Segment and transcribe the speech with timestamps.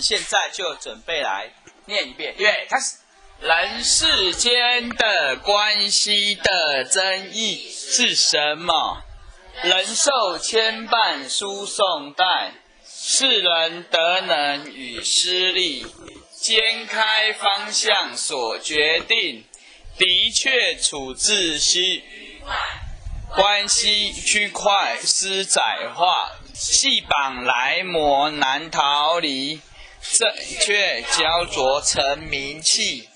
[0.00, 1.52] 们现在就准备来
[1.84, 2.96] 念一遍，预备开始。
[3.40, 9.02] 人世间的关系的争议是什么？
[9.62, 12.52] 人受牵绊输送带，
[12.86, 15.84] 世人得能与失利，
[16.34, 19.44] 肩开方向所决定，
[19.98, 22.02] 的确处置需
[23.36, 29.60] 关系区块施窄化，细绑来磨难逃离，
[30.12, 33.08] 正确焦灼成名气。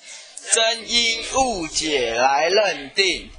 [0.53, 3.31] 真因误解来认定，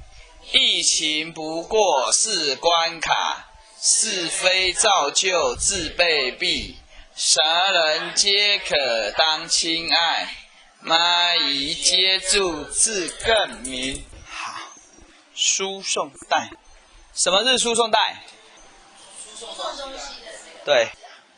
[0.52, 3.48] 疫情不过是关卡，
[3.80, 6.74] 是非造就自被毙，
[7.14, 7.40] 啥
[7.70, 10.36] 人皆可当亲爱，
[10.84, 14.04] 蚂蚁接住自更明。
[14.28, 14.60] 好，
[15.32, 16.50] 输送带，
[17.14, 18.24] 什么是输送带？
[19.38, 20.32] 送东西的
[20.64, 20.88] 对，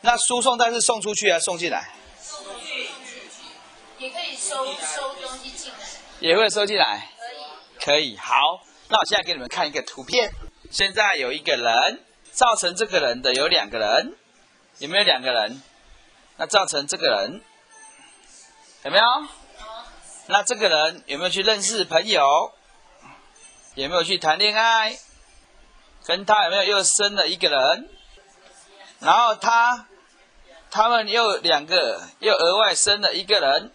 [0.01, 1.87] 那输送带是送出去还是送进来？
[3.99, 5.77] 也可以收收东西进来，
[6.21, 7.09] 也会收进来。
[7.77, 7.97] 可以。
[7.97, 8.35] 可以，好，
[8.87, 10.31] 那我现在给你们看一个图片。
[10.71, 14.15] 现在有一个人，造成这个人的有两个人，
[14.77, 15.61] 有没有两个人？
[16.37, 17.41] 那造成这个人
[18.83, 19.03] 有没有？
[20.27, 22.53] 那这个人有没有去认识朋友？
[23.75, 24.97] 有没有去谈恋爱？
[26.05, 27.89] 跟他有没有又生了一个人？
[28.99, 29.87] 然后他
[30.71, 33.73] 他们又两个又额外生了一个人。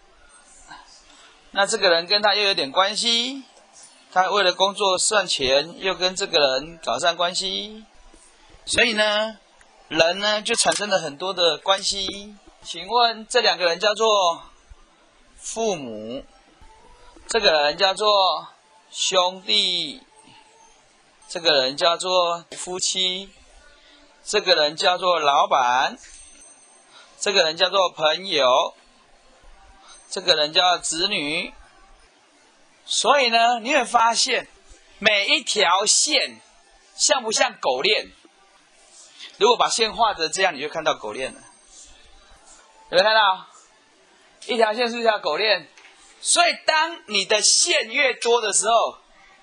[1.57, 3.45] 那这个人跟他又有点关系，
[4.11, 7.85] 他为了工作赚钱，又跟这个人搞上关系，
[8.65, 9.37] 所以呢，
[9.87, 12.35] 人呢就产生了很多的关系。
[12.61, 14.43] 请问这两个人叫做
[15.37, 16.25] 父母，
[17.25, 18.49] 这个人叫做
[18.91, 20.01] 兄弟，
[21.29, 23.29] 这个人叫做夫妻，
[24.25, 25.97] 这个人叫做老板，
[27.17, 28.73] 这个人叫做朋友。
[30.15, 31.53] 这个人叫子女，
[32.85, 34.47] 所以呢，你会发现
[34.97, 36.39] 每一条线
[36.95, 38.13] 像不像狗链？
[39.37, 41.41] 如果把线画成这样，你就看到狗链了。
[42.91, 43.45] 有没有看到？
[44.45, 45.67] 一条线是一条狗链，
[46.21, 48.99] 所以当你的线越多的时候，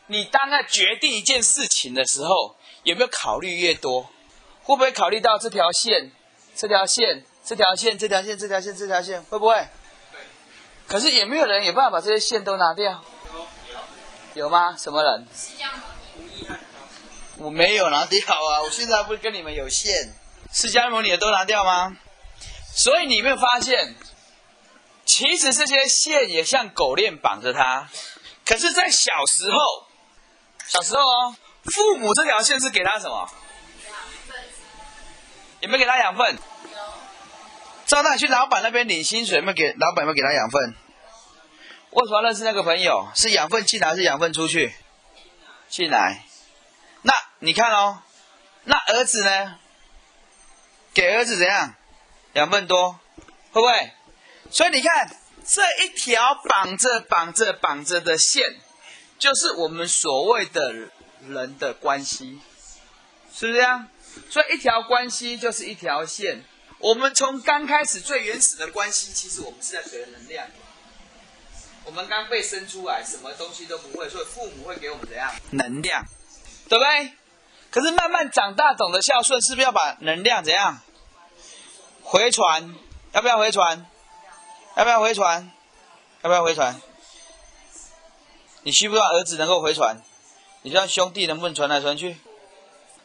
[0.07, 4.05] 你当在决定一件事情的时候，有没有考虑越多？
[4.63, 6.13] 会不会考虑到这条线、
[6.57, 9.23] 这条线、这条线、这条线、这条线、这条线？
[9.25, 9.69] 会不会？
[10.93, 13.03] 可是也没有人有办法把这些线都拿掉，
[14.35, 14.77] 有吗？
[14.77, 15.27] 什么人？
[17.39, 18.61] 我没有拿掉啊！
[18.63, 20.13] 我现在不是跟你们有线，
[20.53, 21.97] 释迦牟尼的都拿掉吗？
[22.75, 23.95] 所以你有没有发现，
[25.07, 27.89] 其实这些线也像狗链绑着他。
[28.45, 29.59] 可是，在小时候，
[30.69, 33.31] 小时候哦，父母这条线是给他什么？
[33.87, 33.95] 养
[34.29, 34.37] 分
[35.61, 36.39] 有没有给他养分？
[37.87, 40.75] 赵大去老板那边领薪水，有没有给老板有没有给他养分？
[41.93, 43.09] 为什么要认识那个朋友？
[43.15, 44.75] 是养分进来还是养分出去？
[45.69, 46.25] 进来。
[47.03, 48.03] 那你看哦，
[48.65, 49.59] 那儿子呢？
[50.95, 51.75] 给儿子怎样？
[52.33, 52.93] 养分多，
[53.51, 53.93] 会不会？
[54.51, 58.57] 所以你看这一条绑着绑着绑着的线，
[59.19, 60.73] 就是我们所谓的
[61.29, 62.41] 人的关系，
[63.35, 63.87] 是不是这样？
[64.31, 66.43] 所以一条关系就是一条线。
[66.79, 70.47] 我们从刚开始最原始的关系，其实我们是在学能量。
[71.85, 76.05] 我们刚被生出来，什么东西都不会，所以父母会给我们怎样能量，
[76.69, 77.13] 对不对？
[77.71, 80.81] 可是慢慢长大，懂得孝顺，是不是要把能量怎样
[82.03, 82.75] 回传？
[83.13, 83.87] 要不要回传？
[84.77, 85.51] 要不要回传？
[86.23, 86.81] 要不要回传？
[88.63, 90.03] 你需不需要儿子能够回传？
[90.63, 92.17] 你让兄弟能不能传来传去？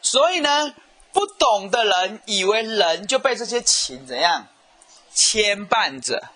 [0.02, 0.76] 所以呢，
[1.12, 4.48] 不懂的人以为人就被这些情怎样
[5.14, 6.30] 牵绊着。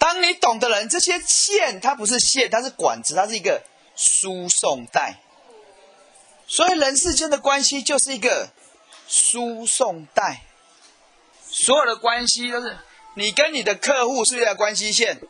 [0.00, 3.62] 当你懂的人，这些线它不是线，它是管子，它是一个
[3.94, 5.20] 输送带。
[6.46, 8.48] 所以人世间的关系就是一个
[9.06, 10.40] 输送带，
[11.48, 12.78] 所有的关系都是
[13.14, 15.20] 你跟你的客户是一条关系线，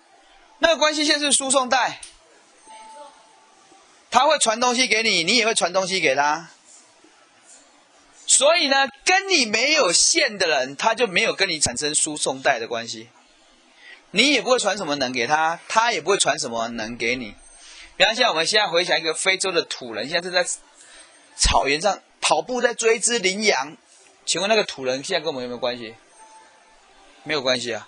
[0.60, 2.00] 那个关系线是输送带，
[4.10, 6.48] 他会传东西给你，你也会传东西给他。
[8.24, 13.08] 所以呢，跟你没有线的人，他就没有跟你产生输送带的关系。
[14.12, 17.34] 你也不会传什么能给他，他也不会传什么能给你。
[17.96, 20.48] 比方像我们现在回想一个非洲的土人，现在正在
[21.36, 23.76] 草原上跑步在追只羚羊，
[24.24, 25.94] 请问那个土人现在跟我们有没有关系？
[27.22, 27.86] 没有关系啊。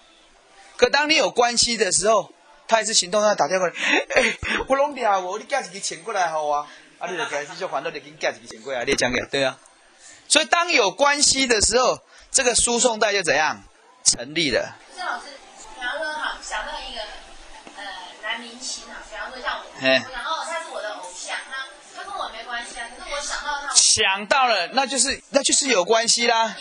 [0.76, 2.32] 可当你有关系的时候，
[2.68, 3.72] 他也是行动上打电话来，
[4.14, 4.38] 哎、
[4.68, 6.66] 我弄掉我，你寄一个钱过来好啊，
[6.98, 9.58] 啊，你就开始就还到你给你寄一个钱过来，你也讲给对啊。
[10.28, 11.98] 所以当有关系的时候，
[12.30, 13.62] 这个输送带就怎样
[14.04, 14.76] 成立了？
[14.96, 15.24] 郑老师，
[15.82, 17.00] 比方说哈，想到一个
[17.76, 17.82] 呃
[18.22, 26.54] 男明星啊，比方说像我，嘿然后他是我的偶像，那他跟我没关系啊，可是我想到他，想到了，那就是那就是有关系啦。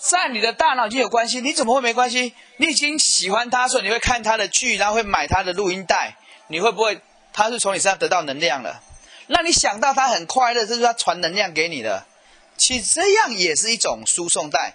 [0.00, 2.34] 在你的大脑已经有关系，你怎么会没关系？
[2.56, 6.16] 你已经喜欢他，所以你会看他的剧，然后会买他的录音带，
[6.48, 7.00] 你会不会？
[7.32, 8.82] 他是从你身上得到能量了，
[9.28, 12.04] 那你想到他很快乐，这是他传能量给你的。
[12.56, 14.74] 其实这样也是一种输送带，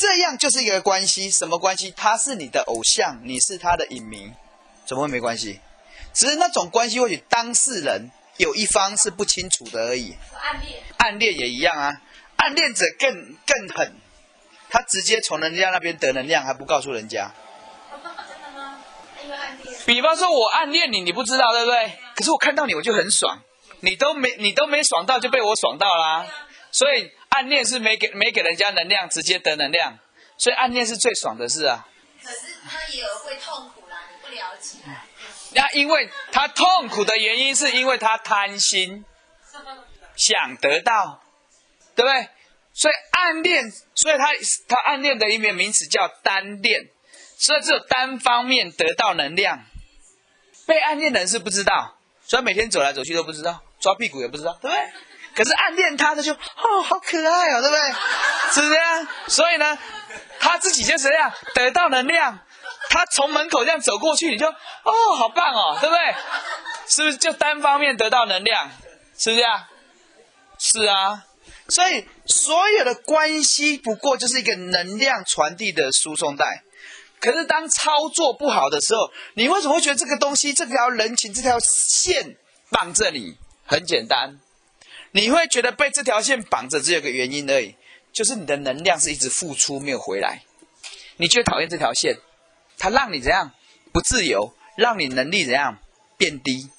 [0.00, 1.92] 这样就是一个关系，什么关系？
[1.94, 4.32] 他是你的偶像，你是他的影迷，
[4.86, 5.60] 怎么会没关系？
[6.14, 10.16] 只是那种关系，或许当事人有一方是不清楚的而已。
[10.40, 11.92] 暗恋，暗恋也一样啊，
[12.36, 13.92] 暗恋者更更狠，
[14.70, 17.30] 他直接从人家那边得能量，还不告诉人家。
[17.90, 18.82] 真的吗？
[19.22, 21.98] 因为暗恋，比方说，我暗恋你，你不知道对不对？
[22.16, 23.42] 可是我看到你，我就很爽，
[23.80, 26.26] 你都没你都没爽到，就被我爽到啦、
[26.72, 29.98] 所以暗恋是没给没给人家能量，直接得能量，
[30.36, 31.88] 所以暗恋是最爽的事啊。
[32.22, 34.78] 可是他也有会痛苦啦，你不了解。
[35.52, 39.04] 那因为他痛苦的原因，是因为他贪心，
[40.16, 41.22] 想得到，
[41.96, 42.28] 对不对？
[42.72, 44.28] 所以暗恋，所以他
[44.68, 46.88] 他暗恋的一面名词叫单恋，
[47.36, 49.64] 所以只有单方面得到能量。
[50.66, 54.92] 被暗恋的人是不知道，所以每天走来走去都不知道，抓屁股也不知道，对不对？
[55.40, 57.92] 可是暗恋他的就哦，好可爱哦，对不对？
[58.52, 59.08] 是不是这样？
[59.26, 59.78] 所以呢，
[60.38, 62.40] 他自己就是这样得到能量，
[62.90, 66.14] 他从门口这样走过去，你就哦，好棒哦，对不对？
[66.88, 68.70] 是不是就单方面得到能量？
[69.16, 69.66] 是不是啊？
[70.58, 71.24] 是啊，
[71.70, 76.64] 所以所有的关系不过就是一个能量传递的输送带。
[77.18, 82.36] 可是当操作不好的时候，你为什么会觉得这个东西、这条人情、这条线
[82.68, 83.38] 绑着你？
[83.64, 84.38] 很简单，
[85.12, 87.74] 你会觉得被这条线绑着，只有个原因而已，
[88.12, 90.42] 就是你的能量是一直付出没有回来。
[91.16, 92.18] 你就讨厌这条线，
[92.78, 93.52] 它让你怎样
[93.92, 95.78] 不自由，让你能力怎样
[96.16, 96.70] 变低。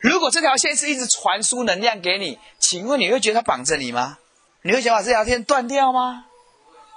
[0.00, 4.18] 如果这条线是一直传输能量给你，请问你会觉得它绑着你吗？
[4.62, 6.26] 你会想把这条线断掉吗？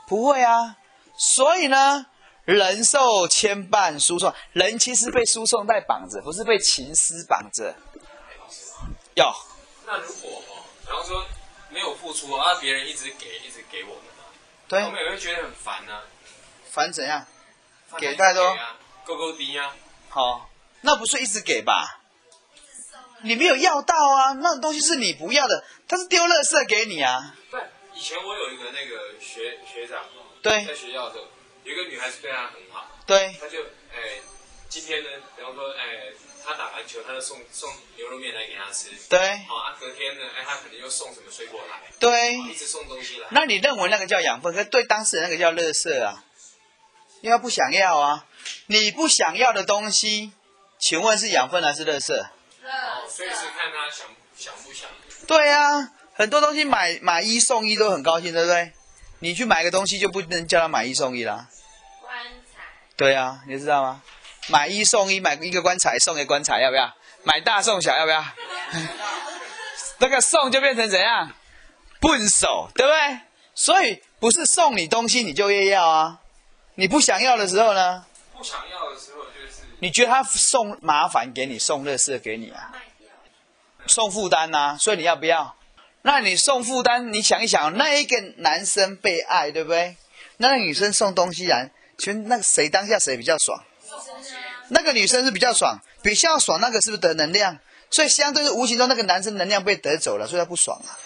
[0.08, 0.76] 不会啊。
[1.16, 2.08] 所以呢，
[2.46, 7.76] 人受牵绊输送，人其实被输送带绑着，不是被情丝绑着。
[9.16, 9.34] 要
[9.86, 10.44] 那如果
[10.90, 11.26] 哦，比方说
[11.70, 14.26] 没有付出啊，别人一直给一直给我们啊，
[14.68, 14.84] 对。
[14.84, 16.02] 我，们也会觉得很烦呢、
[16.72, 17.26] 烦怎样？
[17.88, 18.44] 烦给太多？
[18.46, 19.76] 啊，够够低啊，
[20.10, 20.50] 好，
[20.82, 22.00] 那不是一直给吧？
[23.22, 27.36] 你没有要到啊，那种东西是你不要的，他是丢垃圾给你啊。
[27.52, 27.62] 对，
[27.94, 30.04] 以前我有一个那个学学长
[30.42, 31.28] 在学校的时候，
[31.66, 33.36] 有一个女孩子对他很好，对。
[33.42, 33.62] 他就
[33.94, 34.22] 哎，
[34.70, 36.14] 今天呢，比方说哎，
[36.50, 46.24] 他打篮球，他就送送牛肉面来给他吃，对好啊，隔天呢，哎，他可能又送什么水果来，对，一直送东西来，那你认为那个叫养分，可是对当事人那个叫垃圾啊，
[47.22, 48.26] 因为他不想要啊。
[48.66, 50.32] 你不想要的东西，
[50.80, 52.20] 请问是养分还是垃圾？
[52.20, 54.90] 哦，所以是看他想想不想，
[55.28, 58.72] 对啊，很多东西买买一送一都很高兴，对不对？
[59.20, 61.48] 你去买个东西就不能叫他买一送一啦。
[62.02, 62.12] 棺
[62.52, 62.64] 材，
[62.96, 64.02] 对啊，你知道吗？
[64.50, 66.94] 买一送一，买一个棺材送一个棺材，要不要？
[67.24, 68.24] 买大送小，要不要？
[70.00, 71.32] 那个送就变成怎样？
[72.00, 73.20] 笨手，对不对？
[73.54, 76.20] 所以不是送你东西你就越要啊。
[76.76, 82.72] 你不想要的时候呢，不想要的时候就是你觉得他送麻烦给你，送乐事给你啊，
[83.86, 85.56] 送负担呐、所以你要不要？
[86.04, 89.98] 那你送负担，你想一想，那一个男生被爱，对不对？
[90.38, 93.62] 那个女生送东西来，请问那个谁当下谁比较爽？
[94.70, 97.60] 那个女生是比较爽，比较爽，那个是不是得能量？
[97.92, 100.98] 所以相对是无形中那个男生能量被得走了，所以他不爽啊，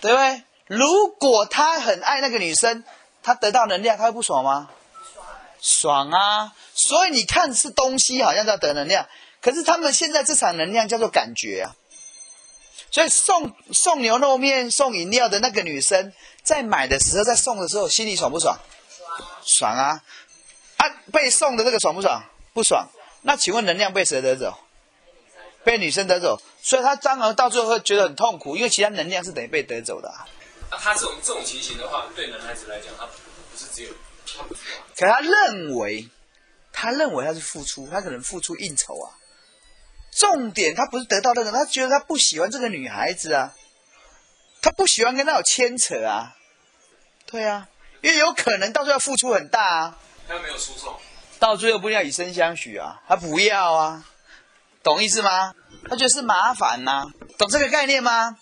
[0.00, 0.42] 对不对？
[0.66, 2.84] 如果他很爱那个女生，
[3.22, 4.70] 他得到能量，他会不爽吗？
[5.60, 6.52] 爽啊！
[6.74, 9.08] 所以你看是东西好像叫得能量，
[9.40, 11.74] 可是他们现在这场能量叫做感觉啊。
[12.90, 18.56] 所以送送牛肉面、送饮料的那个女生，在买的时候，在送的时候，心里爽不爽？
[19.44, 20.00] 爽啊！
[20.88, 22.22] 啊，被送的这个爽不爽？
[22.52, 22.88] 不爽。
[23.22, 24.58] 那请问能量被谁得走？
[25.64, 30.28] 被女生得走，所以他当然到最后会觉得很痛苦，因为其他能量是等于被得走的、啊。
[30.70, 33.12] 那他这种这种情形的话，对男孩子来讲，他不
[33.56, 33.90] 是只有
[34.36, 36.08] 他不是啊，可他认为，
[36.70, 39.16] 他认为他是付出，他可能付出应酬啊。
[40.12, 43.54] 重点他不是得到那个，他觉得他不喜欢这个女孩子啊。
[44.60, 46.36] 他不喜欢跟他有牵扯啊。
[47.26, 47.68] 对啊，
[48.02, 50.98] 因为有可能到最后付出很大啊，他没有输送，
[51.38, 54.04] 到最后不要以身相许啊，他不要啊，
[54.82, 55.54] 懂意思吗？
[55.88, 57.04] 他觉得是麻烦呐、
[57.38, 58.38] 懂这个概念吗？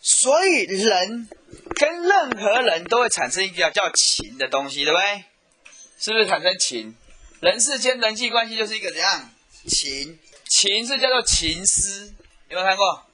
[0.00, 1.28] 所以人
[1.76, 5.24] 跟任何人都会产生一个叫情的东西，对不对？
[5.98, 6.94] 是不是产生情？
[7.40, 9.30] 人世间人际关系就是一个怎样
[9.66, 10.18] 情？
[10.48, 12.12] 情是叫做情丝，
[12.48, 13.06] 有没有看过？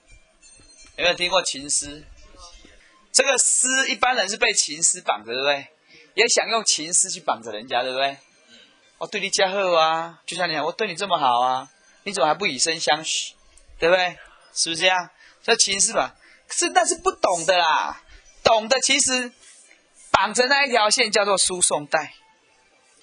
[0.97, 2.05] 有没有听过情丝？
[3.13, 5.69] 这个丝一般人是被情丝绑着，对不对？
[6.21, 8.19] 也想用情丝去绑着人家，对不对？
[8.99, 11.71] 我对你加厚啊，就像你讲，我对你这么好啊，
[12.05, 13.35] 你怎么还不以身相许？
[13.79, 14.19] 对不对？
[14.53, 15.09] 是不是这样？
[15.43, 16.15] 这情丝吧，
[16.51, 18.03] 是但是不懂的啦，
[18.45, 19.33] 懂的其实
[20.11, 22.13] 绑着那一条线叫做输送带。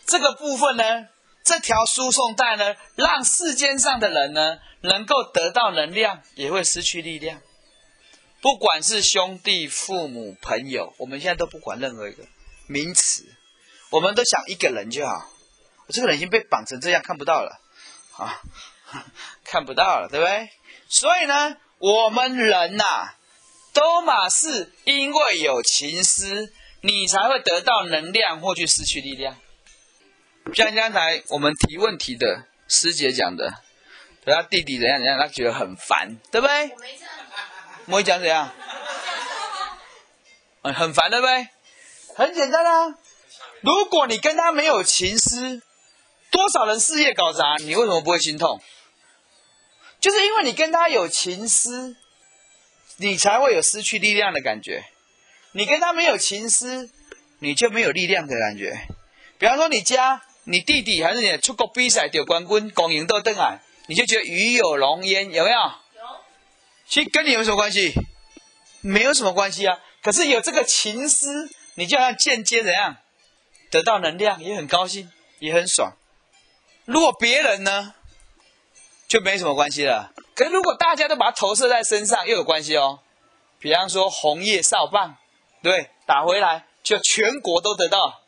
[0.06, 1.08] 这个部分呢，
[1.44, 7.42] 这条输送带呢，让世间上的人呢，能够得到能量，也会失去力量。
[8.42, 12.24] 不管是兄弟、父母、朋友，我们现在都不管任何一个
[12.68, 13.26] 名词，
[13.90, 15.30] 我们都想一个人就好。
[15.88, 17.60] 我这个人已经被绑成这样，看不到了，
[18.18, 18.42] 啊，
[19.46, 20.50] 看不到了，对不对？
[20.90, 22.84] 所以呢，我们人呐、
[23.74, 29.38] 都嘛是因为有情思，你才会得到能量或去失去力量。
[30.54, 33.54] 像刚才我们提问题的师姐讲的，
[34.26, 36.70] 对他弟弟怎样怎样，他觉得很烦，对不对？
[36.70, 37.12] 我没这样，
[37.86, 38.52] 我会讲怎样？
[40.64, 41.48] 嗯， 很烦，对不对？
[42.18, 42.98] 很简单啊。
[43.62, 45.62] 如果你跟他没有情思，
[46.32, 48.60] 多少人事业搞砸，你为什么不会心痛？
[50.00, 51.96] 就是因为你跟他有情思，
[52.98, 54.84] 你才会有失去力量的感觉。
[55.52, 56.90] 你跟他没有情思，
[57.38, 58.88] 你就没有力量的感觉。
[59.38, 65.58] 比方说，你家你弟弟还是你出国比赛得冠军，公赢都登来，你就觉得与有荣焉，有没有？
[65.60, 65.72] 有
[66.88, 67.94] 其实跟你有什么关系？
[68.82, 69.78] 没有什么关系啊。
[70.02, 72.98] 可是有这个情思，你就好像间接怎样
[73.70, 75.96] 得到能量，也很高兴，也很爽。
[76.86, 77.94] 如果别人呢，
[79.08, 80.12] 就没什么关系了。
[80.34, 83.02] 可是如果大家都把它投射在身上，又有关系哦。
[83.60, 85.18] 比方说红叶扫棒，
[85.62, 88.24] 对，打回来就全国都得到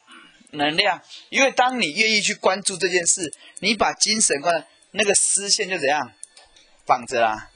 [0.51, 6.11] 能量，因为当你愿意去关注这件事，你把精神关那个丝线就怎样
[6.85, 7.49] 绑着啦。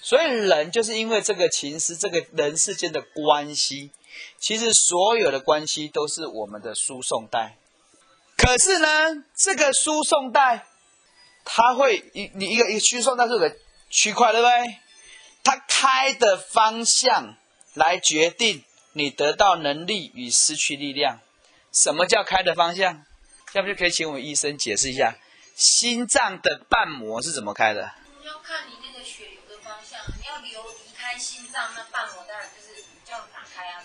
[0.00, 3.90] 所以人就是因为这个情思，这个人世间的关系，
[4.38, 7.56] 其实所有的关系都是我们的输送带。
[8.36, 10.66] 可是呢，这个输送带，
[11.44, 13.56] 它会一你一个一个输送带是个
[13.90, 14.78] 区块，对不对？
[15.42, 17.36] 它开的方向
[17.74, 21.20] 来决定你得到能力与失去力量。
[21.72, 23.04] 什么叫开的方向？
[23.52, 25.16] 要不就可以请我们医生解释一下，
[25.56, 27.92] 心脏的瓣膜是怎么开的？
[28.24, 33.82] 要看你那个血流的方向，你要流离开心脏，那瓣膜当然就是这样打开啊，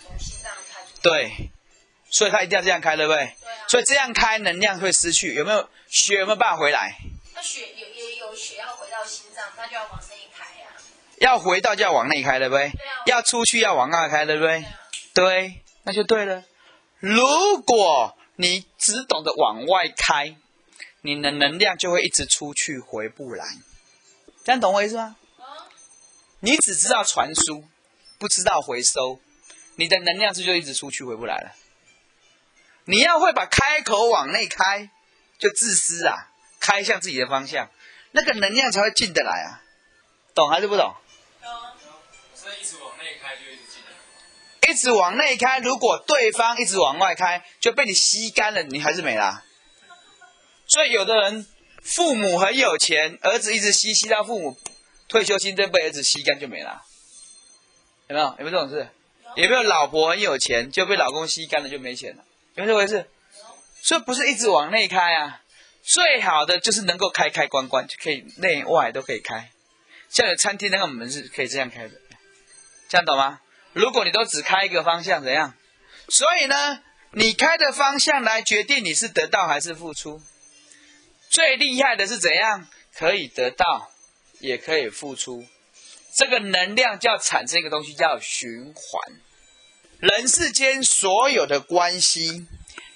[1.04, 1.50] 对，
[2.08, 3.18] 所以它一定要这样开，对不对？
[3.42, 3.68] 对啊。
[3.68, 6.96] 所以这样开能量会失去，有没有血有没有办法回来？
[7.34, 10.66] 那血有也有血要回到心脏，那就要往内开呀、
[11.18, 12.70] 要回到就要往内开，对不对？
[12.70, 14.64] 对啊要出去要往外开，对不对对？
[14.64, 14.80] 啊。
[15.12, 16.42] 对，那就对了。
[17.00, 20.34] 如果你只懂得往外开，
[21.02, 23.44] 你的能量就会一直出去，回不来。
[24.42, 25.16] 这样懂我意思吗？
[25.36, 25.44] 哦，
[26.40, 27.62] 你只知道传输，
[28.18, 29.20] 不知道回收，
[29.76, 31.52] 你的能量是就一直出去，回不来了。
[32.84, 34.90] 你要会把开口往内开，
[35.38, 37.70] 就自私啊，开向自己的方向，
[38.12, 39.62] 那个能量才会进得来啊。
[40.34, 40.94] 懂还是不懂？
[41.42, 41.72] 哦，
[42.34, 44.70] 所以一直往内开就一直进。
[44.70, 49.44] 一直往内开，如果对方一直往外开，就被你吸干了，你还是没啦。
[50.66, 51.46] 所以有的人
[51.82, 54.58] 父母很有钱，儿子一直吸吸到父母
[55.08, 56.82] 退休金都被儿子吸干就没了。
[58.08, 58.26] 有没有？
[58.38, 58.88] 有没有这种事？
[59.36, 62.24] 有没有老婆很有钱就被老公吸干了就没钱了？
[62.54, 63.08] 有没有这回事？
[63.82, 65.42] 所以不是一直往内开啊，
[65.82, 69.50] 最好的就是能够开开关关，就可以内外都可以开。
[70.08, 71.94] 像有餐厅那个门是可以这样开的，
[72.88, 73.40] 这样懂吗？
[73.72, 75.54] 如果你都只开一个方向，怎样？
[76.08, 80.22] 所以呢，你开的方向来决定你是得到还是付出。
[81.28, 82.68] 最厉害的是怎样？
[82.94, 83.90] 可以得到，
[84.38, 85.44] 也可以付出。
[86.16, 89.20] 这个能量就要产生一个东西叫循环。
[90.04, 92.46] 人世间所有的关系，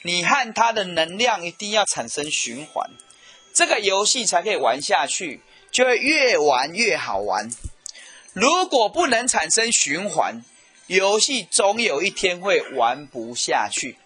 [0.03, 2.91] 你和它的能量一定要产生循环，
[3.55, 7.49] 这个游戏才可以玩下去，就会越玩越好玩。
[8.35, 10.45] 如果不能产生循环，
[10.87, 13.97] 游戏总有一天会玩不下去。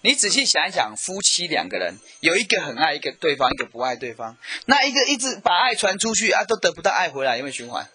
[0.00, 7.86] 你仔细想一想，夫妻两个人有一个很爱一个对方，一个不爱对方，那一个一直把爱传出去啊，都得不到爱回来，有没有循环？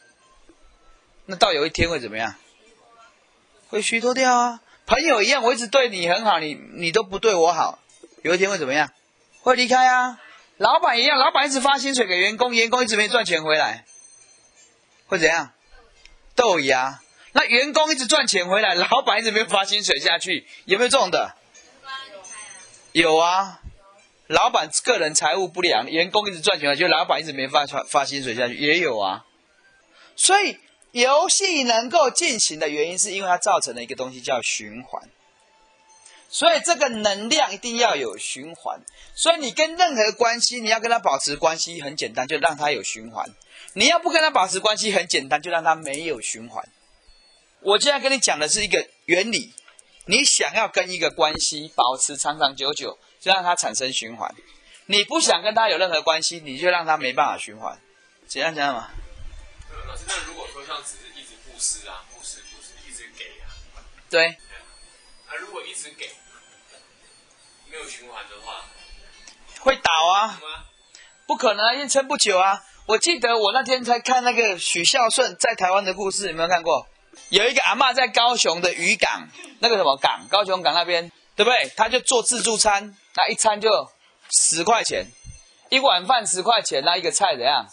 [1.26, 2.36] 那到有一天会怎么样？
[3.72, 4.60] 会虚脱掉啊。
[4.86, 7.80] 朋友一样，我一直对你很好，你你都不对我好，
[8.22, 8.92] 有一天会怎么样？
[9.42, 10.20] 会离开啊。
[10.58, 13.86] 老板一样，老板一直发薪水给员工，员工一直没赚钱回来，
[15.08, 15.54] 会怎样？
[16.36, 17.00] 豆芽。
[17.32, 21.34] 那员工一直赚钱回来，老板一直没有发薪水下去，有没有这种的？
[22.92, 23.62] 有啊。
[24.28, 29.26] 老板个人财务不良，员工一直赚钱，就老板一直没发发发薪水下去，也有啊。
[30.16, 30.58] 所以
[30.92, 35.10] 游戏能够进行的原因，是因为它造成了一个东西叫循环。
[36.30, 38.80] 所以这个能量一定要有循环。
[39.16, 43.30] 所以你跟任何关系，你要跟他保持关系，很简单，就让他有循环。
[43.74, 46.68] 你要不跟他保持关系，很简单，就让他没有循环。
[47.62, 49.54] 我现在跟你讲的是一个原理，
[50.06, 52.98] 你想要跟一个关系保持长长久久。
[53.22, 54.34] 就让它产生循环。
[54.88, 57.80] 你不想跟他有任何关系，你就让他没办法循环。
[58.26, 58.90] 怎样讲嘛？
[60.12, 63.48] 那如果说像只是一直布施啊，布施布施，一直给啊，
[64.10, 64.28] 对。
[64.28, 66.12] 啊如果一直给，
[67.70, 68.66] 没有循环的话，
[69.62, 70.42] 会倒啊？
[71.26, 72.62] 不可能啊，因为撑不久啊。
[72.88, 76.86] 我记得我那天才看那个许孝顺在台湾的故事，有没有看过？
[77.30, 81.10] 有一个阿嬷在高雄的渔港，那个什么港，高雄港那边。
[81.34, 81.72] 对不对？
[81.78, 83.70] 他就做自助餐，那一餐就
[84.30, 85.08] 十块钱，
[85.70, 87.66] 一碗饭十块钱，那一个菜怎样？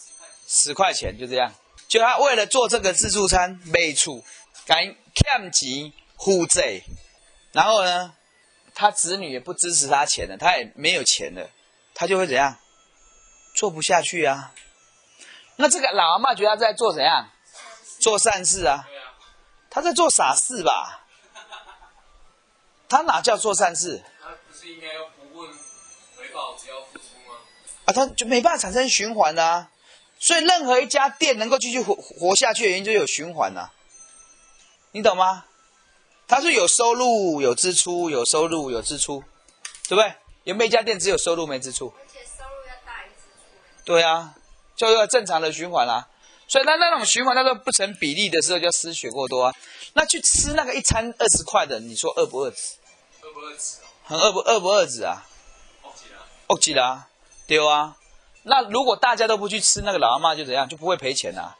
[0.46, 1.52] 十块钱就这样。
[1.88, 4.22] 就他为了做这个自助餐，没处，
[4.66, 6.82] 敢欠钱负债，
[7.52, 8.14] 然后呢，
[8.74, 11.50] 他子女也不支持他钱了，他也没有钱了，
[11.94, 12.58] 他就会怎样？
[13.54, 14.52] 做不下去啊。
[15.56, 17.30] 那这个老阿妈觉得他在做怎样？
[17.98, 18.86] 做善事啊。
[19.70, 21.06] 他在做傻事吧？
[22.88, 24.02] 他哪叫做善事？
[24.20, 25.50] 他不是应该要不问
[26.16, 27.36] 回报，只要付出吗？
[27.86, 29.68] 啊，他就没办法产生循环的，
[30.18, 33.70] 所以任何一家店能够继续活活下去的原因就有循环呐，
[34.92, 35.44] 你懂吗？
[36.26, 39.22] 它是有收入有支出，有收入有支出，
[39.88, 40.14] 对不对？
[40.44, 41.92] 有没有一家店只有收入没支出？
[41.96, 43.84] 而且收入要大于支出。
[43.84, 44.34] 对啊，
[44.76, 46.08] 就要正常的循环啦。
[46.48, 49.54] 所以那那种循环，它说不成比例的时候，就失血过多啊。
[49.92, 52.76] 那去吃那个一餐二十块的，你说饿不饿死？
[53.22, 55.26] 饿不饿死很饿不饿不饿死啊？
[55.82, 56.26] 饿极了。
[56.48, 57.08] 饿极了，
[57.46, 57.97] 对啊。
[58.48, 60.68] 那如果大家都不去吃，那个老阿妈就怎样？
[60.68, 61.56] 就不会赔钱啊。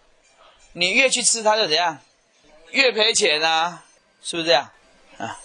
[0.73, 1.99] 你越去吃，他就怎样？
[2.71, 3.85] 越赔钱啊，
[4.23, 4.71] 是不是这样？
[5.19, 5.39] 啊。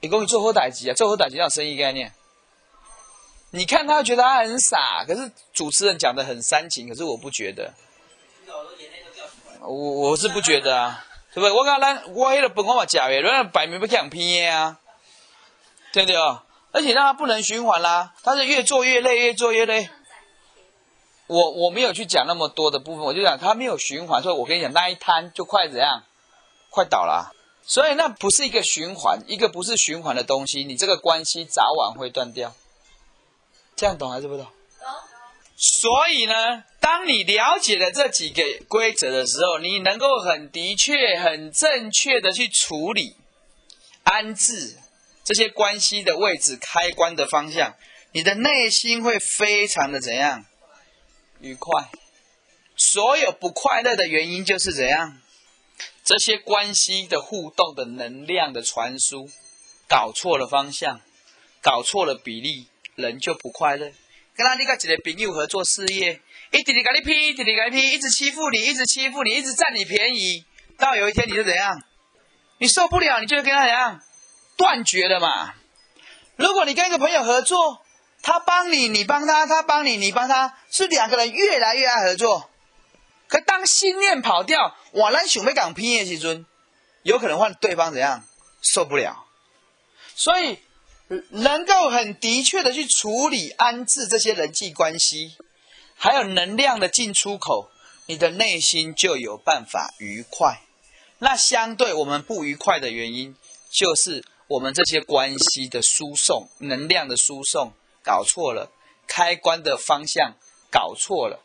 [0.00, 2.12] 你公你做好歹级啊，做好歹级叫生意概念。
[3.50, 7.72] 你看他觉得他很傻，可是主持人讲的很煽情，可是我不觉得。
[9.60, 11.52] 我我是不觉得啊，对不对？
[11.52, 14.80] 我讲咱我迄个本我嘛假的，人家摆明不讲偏的啊，
[15.92, 16.42] 对不对哦？
[16.72, 19.88] 而且让他不能循环啦，他是越做越累，越做越累。
[21.26, 26.04] 我我没有去讲那么多的部分，我就讲它没有循环，所以我跟你讲那一摊就快怎样，
[26.70, 27.32] 快倒了。
[27.64, 32.54] 所以那不是一个循环，一个不是循环的东西，你这个关系早晚会断掉。
[33.76, 34.44] 这样懂还是不懂？
[34.44, 34.52] 懂
[35.56, 43.16] 所以呢，当你了解了这几个规则的时候，你能够很的确、很正确的去处理、
[44.02, 44.76] 安置
[45.22, 47.74] 这些关系的位置、开关的方向，
[48.10, 50.44] 你的内心会非常的怎样
[51.42, 51.90] 愉快？
[52.76, 55.20] 所有不快乐的原因就是怎样？
[56.04, 59.28] 这些关系的互动的能量的传输
[59.88, 61.00] 搞错了方向，
[61.60, 63.92] 搞错了比例，人就不快乐。
[64.36, 66.20] 跟他你个几个朋友合作事业，
[66.52, 70.44] 一直直给你批，一直直给你批，一直欺负你，一直欺负你，一直占你便宜，
[70.78, 71.82] 到有一天你就怎样？
[72.58, 74.00] 你受不了，你就跟他怎样？
[74.56, 75.54] 断绝了嘛。
[76.36, 77.84] 如果你跟一个朋友合作，
[78.22, 82.48] 他帮你，你帮他，他帮你，你帮他，是两个人越来越爱合作。
[83.28, 86.46] 可当信念跑掉，我咱想要讲拼的时阵，
[87.02, 88.24] 有可能换对方怎样？
[88.62, 89.26] 受不了。
[90.14, 90.58] 所以。
[91.28, 95.36] 能够很的确的去处理安置这些人际关系，
[95.94, 97.68] 还有能量的进出口，
[98.06, 100.62] 你的内心就有办法愉快。
[101.18, 103.36] 那相对我们不愉快的原因，
[103.70, 108.70] 就是我们这些关系的输送、能量的输送搞错了，
[109.06, 110.34] 开关的方向
[110.70, 111.42] 搞错了，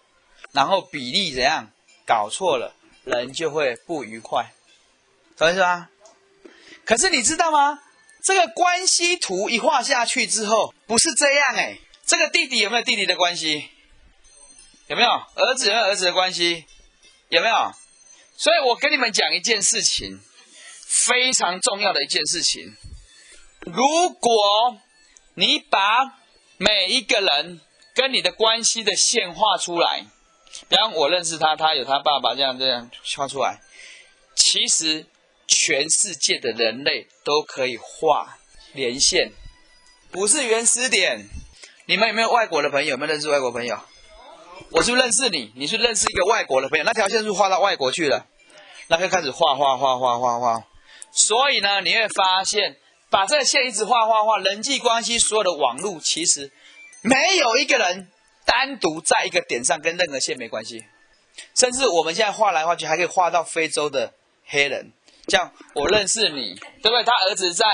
[0.51, 1.71] 然后比例怎样
[2.05, 4.53] 搞错了，人就会不愉快，
[5.37, 5.89] 懂意思吗？
[6.85, 7.81] 可是你知道吗？
[8.23, 11.79] 这个关系图一画下去之后，不是这样哎。
[12.05, 13.69] 这个弟弟有没有弟弟的关系？
[14.87, 16.65] 有没有儿子有没有儿子的关系？
[17.29, 17.73] 有没有？
[18.37, 20.21] 所以我跟你们讲一件事情，
[20.85, 22.75] 非常重要的一件事情。
[23.65, 24.77] 如果
[25.33, 25.99] 你把
[26.57, 27.61] 每一个人
[27.93, 30.05] 跟你的关系的线画出来，
[30.67, 33.59] 比方我认识他，他有他爸爸这样这样画出来，
[34.35, 35.05] 其实
[35.47, 38.37] 全世界的人类都可以画
[38.73, 39.31] 连线，
[40.11, 41.27] 不是原始点。
[41.85, 42.91] 你们有没有外国的朋友？
[42.91, 43.79] 有没有认识外国朋友？
[44.71, 45.53] 我是不是认识你？
[45.55, 46.83] 你是认识一个外国的朋友？
[46.83, 48.25] 那条线是画到外国去了？
[48.87, 50.63] 那就开始画画画画画画。
[51.11, 52.77] 所以呢，你会发现，
[53.09, 56.51] 把这个线一直画画画，人际关系所有的网络，其实
[57.01, 58.11] 没有一个人
[58.45, 60.85] 单独在一个点上跟任何线没关系。
[61.55, 64.13] 甚至我们现在画来画去，还可以画到非洲的
[64.45, 64.91] 黑人。
[65.27, 67.03] 像我认识你，对不对？
[67.03, 67.65] 他儿子在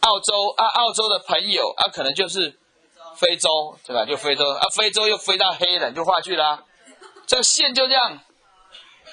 [0.00, 2.58] 澳洲啊，澳洲的朋友啊，可能就是
[3.16, 4.04] 非洲，对吧？
[4.04, 6.64] 就非洲啊，非洲又飞到黑人，就画去啦。
[7.26, 8.20] 这个线就这样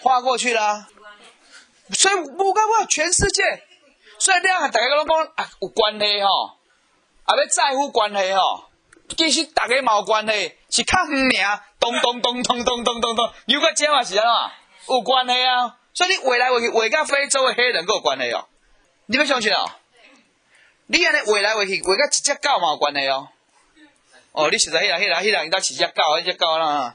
[0.01, 0.87] 画过去了。
[1.93, 3.43] 所以不干不全世界，
[4.21, 6.51] 所以这样大家拢讲啊有关系吼，
[7.23, 8.65] 啊要在乎关系吼，
[9.17, 14.23] 其实大家冇关系，是较远尔，咚咚咚咚咚咚咚咚，有个这嘛是安
[14.85, 14.93] 怎？
[14.95, 15.75] 有关系啊。
[15.95, 18.45] 所以你未来回去，会甲非洲的黑人有关系哦。
[19.07, 19.71] 你要相信哦。
[20.85, 23.27] 你安尼未来回去，会甲一只狗嘛有关系哦。
[24.33, 26.93] 哦，你实在迄人、迄人、迄人，应该饲只狗，迄只狗啦。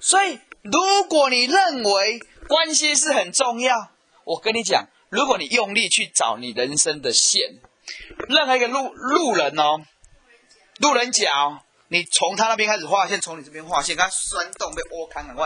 [0.00, 3.90] 所以，如果你认为关系是很重要，
[4.24, 7.40] 我跟你讲，如果你用力去找你人生的线，
[8.28, 9.80] 任何一个路路人哦，
[10.78, 15.36] 路人甲，你从他那边开始画线，从你这边画线，他酸动被窝看看，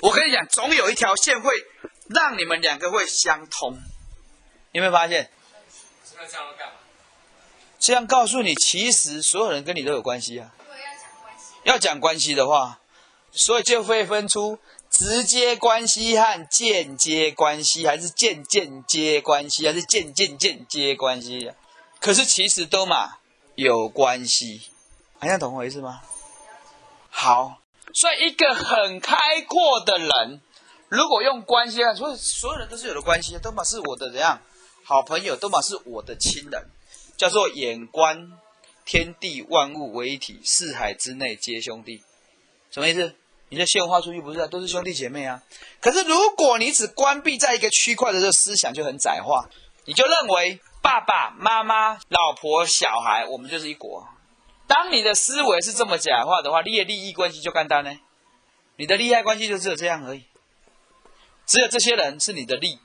[0.00, 1.52] 我跟你讲，总有一条线会。
[2.08, 3.76] 让你们两个会相通，
[4.70, 5.28] 有没有发现？
[6.16, 6.74] 那这样干嘛？
[7.80, 10.54] 这样告诉你，其实所有人跟你都有关系啊。
[11.64, 12.78] 要讲关系的话，
[13.32, 14.60] 所以就会分出
[14.98, 21.52] 直接关系和间接关系，还是间间接关系，还是间间间接关系。
[22.00, 23.18] 可是其实都嘛
[23.56, 24.62] 有关系，
[25.18, 26.00] 好像懂我意思吗？
[27.10, 27.60] 好，
[27.92, 30.40] 所以一个很开阔的人。
[30.88, 34.40] 如果用关系啊，所以所有人都是有的关系，都嘛是我的怎样
[34.82, 36.70] 好朋友，都嘛是我的亲人，
[37.18, 38.32] 叫做眼观
[38.86, 42.02] 天地万物为一体，四海之内皆兄弟，
[42.70, 43.14] 什么意思？
[43.48, 45.42] 你的线画出去不是啊，都是兄弟姐妹啊。
[45.80, 49.48] 可是如果你只关闭在一个区块的时候，思想就很窄化，
[49.84, 54.08] 你就认为爸爸妈妈、老婆、小孩，我们就是一国。
[54.66, 57.96] 当你的思维是这么窄化的话，你的利益关系就干单呢？
[58.76, 60.24] 你的利害关系就只有这样而已。
[61.46, 62.80] 只有这些人是你的利，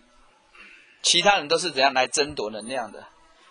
[1.02, 3.08] 其他人都是怎样来争夺能量的。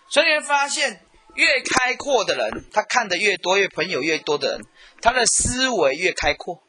[0.09, 4.61] 所以你会发现，越开阔的人，他看的越多，越朋友越多的人，
[5.03, 6.62] 他的思维越开阔。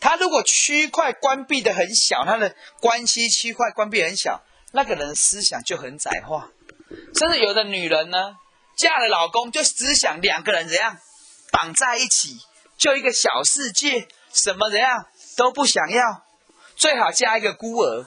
[0.00, 6.50] 他如果区块关闭的很小，他的关系区块关闭很小，那个人思想就很窄化。
[7.14, 8.36] 甚至有的女人呢，
[8.76, 10.96] 嫁了老公就只想两个人怎样
[11.52, 12.38] 绑在一起，
[12.78, 16.24] 就一个小世界，什么怎样都不想要。
[16.76, 18.06] 最好嫁一个孤儿，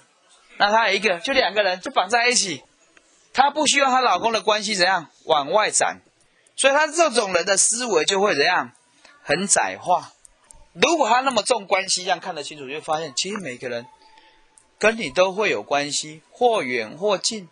[0.57, 2.63] 那他一个就两个人就绑在一起，
[3.33, 6.01] 她不希望她老公的关系怎样往外展，
[6.55, 8.71] 所以她这种人的思维就会怎样
[9.21, 10.12] 很窄化。
[10.73, 13.85] 如果他那么重关系，这样看得清楚，就会发现其实每个人
[14.79, 17.47] 跟你都会有关系，或远或近。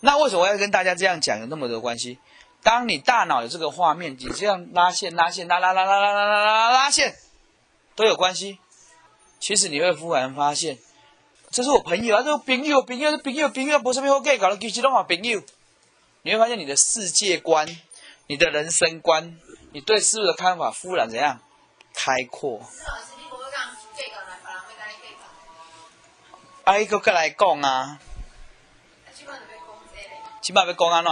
[0.00, 2.18] 那为什么我要跟大家这样讲有那么多关系？
[2.62, 7.14] 当你大脑有这个画面，你这样拉线拉线拉拉拉拉拉拉拉拉拉线
[7.94, 8.58] 都有关系。
[9.38, 10.78] 其实你会忽然发现，
[11.50, 15.42] 这是我朋友啊，这朋友朋友是朋友朋友，不是咩好计搞的，其实都好朋友。
[16.22, 17.66] 你会发现你的世界观、
[18.26, 19.38] 你的人生观、
[19.72, 21.40] 你对事物的看法忽然怎样
[21.96, 22.60] 开阔。
[26.64, 27.98] 啊，一个过来讲啊，
[30.42, 31.10] 起码要讲安怎？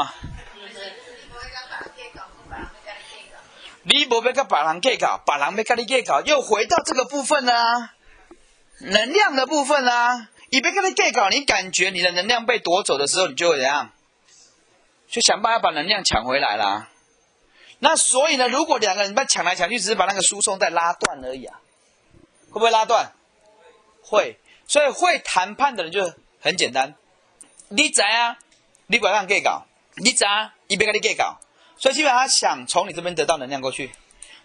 [3.87, 7.95] 你无要跟别人计较，别人要跟你计较，又回到这个部分啊。
[8.81, 13.91] 能量的部分啊，你别跟他盖搞，你感觉你的能量被夺走的时候，你就会怎样？
[15.09, 16.89] 就想办法把能量抢回来啦。
[17.85, 21.61] 那所以呢，如果两个人把抢来抢去，只是把那个输送带拉断而已啊，
[22.49, 23.13] 会不会拉断？
[24.03, 24.39] 会。
[24.67, 26.95] 所以会谈判的人就很简单，
[27.69, 28.39] 你在啊，
[28.87, 29.67] 你不要让盖搞，
[29.97, 31.39] 你在啊，你别跟你盖搞。
[31.77, 33.93] 所以基本上他想从你这边得到能量过去，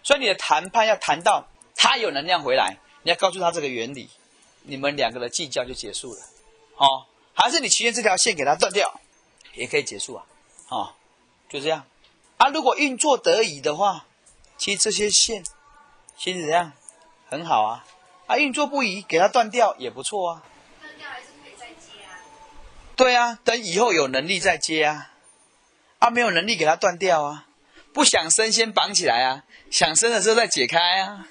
[0.02, 4.10] 所以你的谈判要谈到他有能量回来，你要告诉他这个原理。
[4.64, 6.20] 你们两个的计较就结束了，
[6.76, 9.00] 哦，还是你情愿这条线给他断掉，
[9.54, 10.26] 也可以结束啊，
[10.68, 10.92] 哦，
[11.48, 11.86] 就这样。
[12.40, 14.06] 啊，如果运作得宜的话，
[14.56, 15.44] 其实这些线
[16.16, 16.72] 其实怎样
[17.28, 17.84] 很好啊。
[18.26, 20.42] 啊，运作不宜，给它断掉也不错啊。
[20.80, 22.16] 断掉还是可以再接啊。
[22.96, 25.12] 对啊，等以后有能力再接啊。
[25.98, 27.46] 啊，没有能力给它断掉啊。
[27.92, 31.26] 不想生先绑起来啊，想生的时候再解开啊。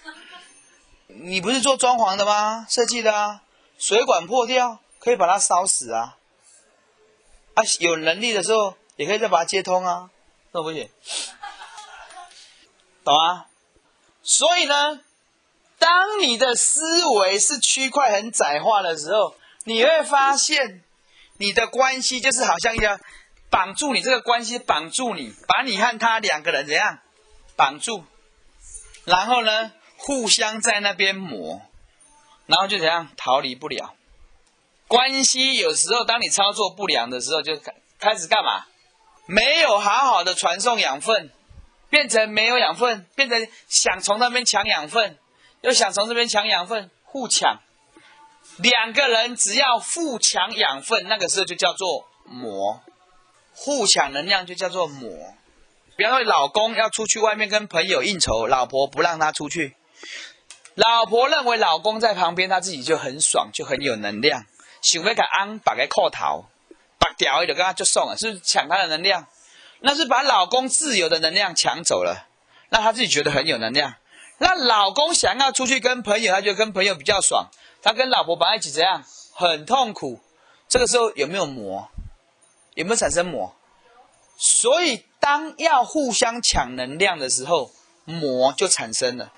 [1.07, 2.67] 你不是做装潢的吗？
[2.69, 3.41] 设计的啊，
[3.79, 6.17] 水管破掉可以把它烧死啊，
[7.55, 10.11] 啊，有能力的时候也可以再把它接通啊，
[10.51, 10.89] 都不行？
[13.03, 13.45] 懂啊？
[14.21, 14.99] 所以呢，
[15.77, 20.83] 当你的思维是区块很窄化的时候，你会发现
[21.37, 22.99] 你的关系就是好像要
[23.49, 26.99] 绑住你这个关系，绑住你，把你和他两个人怎样
[27.55, 28.03] 绑住，
[29.05, 31.61] 然后呢，互相在那边磨，
[32.45, 33.95] 然后就怎样逃离不了。
[34.87, 38.65] 关系有时候当你操作不良的时候，就开开始干嘛？
[39.29, 41.31] 没有好好的传送养分。
[41.91, 45.17] 变成没有养分，变成想从那边抢养分，
[45.61, 47.61] 又想从这边抢养分，互抢。
[48.57, 52.83] 两个人只要互抢养分，那个时候就叫做魔。
[53.55, 55.33] 互抢能量就叫做魔。
[55.97, 59.75] 比方说，老公要出去外面跟朋友应酬，老婆不让他出去，
[60.75, 64.45] 老婆认为老公在旁边，他自己就很爽，就很有能量。
[64.83, 66.45] 想要给安把个扣头，
[66.99, 69.25] 拔掉就跟他就送了，是是抢他的能量。
[69.79, 72.27] 那是把老公自由的能量抢走了，
[72.69, 73.95] 那他自己觉得很有能量。
[74.37, 77.49] 那老公想要出去跟朋友，他觉得跟朋友比较爽。
[77.81, 79.03] 他跟老婆绑在一起怎样？
[79.33, 80.19] 很痛苦。
[80.67, 81.89] 这个时候有没有魔？
[82.75, 83.55] 有没有产生魔？
[84.37, 87.71] 所以当要互相抢能量的时候，
[88.05, 89.31] 魔就产生了。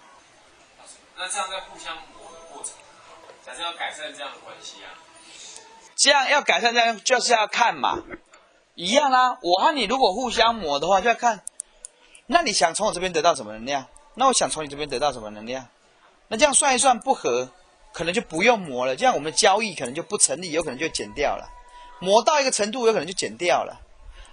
[1.17, 2.73] 那这样在互相磨的过程，
[3.45, 4.89] 假设要改善这样的关系啊？
[6.01, 7.99] 这样要改善这样，就是要看嘛。
[8.73, 11.43] 一样啦，我和你如果互相磨的话，就要看，
[12.25, 13.85] 那你想从我这边得到什么能量？
[14.15, 15.67] 那我想从你这边得到什么能量？
[16.27, 17.51] 那这样算一算不合，
[17.93, 18.95] 可能就不用磨了。
[18.95, 21.47] 这样我们的交易可能就不成立，有可能就减掉了。
[21.99, 23.79] 磨到一个程度，有可能就减掉了。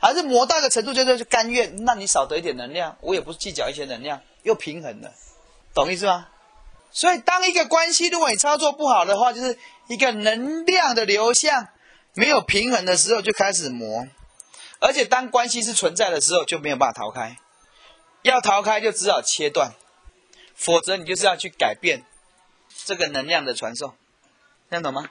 [0.00, 5.12] 还是磨到一个程度，就是甘愿，那你少得一点能量，我也不计较一些能量，又平衡了，
[5.74, 6.28] 懂意思吗？
[6.90, 11.68] 所以当一个关系如果你操作不好的话，就是一个能量的流向
[12.14, 14.06] 没有平衡的时候，就开始磨。
[14.80, 17.36] 而且当关系是存在的时候，就没有办法逃开。
[18.22, 19.72] 要逃开，就只好切断，
[20.54, 22.04] 否则你就是要去改变
[22.84, 23.96] 这个能量的传送，
[24.70, 25.10] 听懂吗？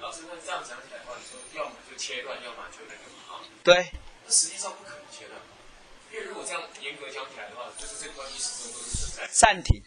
[0.00, 3.40] 老师，那这样讲起来的话，你说要么就切断，要么就那个嘛。
[3.62, 3.92] 对。
[4.28, 5.40] 实际上不可能切断，
[6.12, 9.28] 因为如果这样严格讲起来的话，就是这个关系始终都是存在。
[9.32, 9.82] 暂停，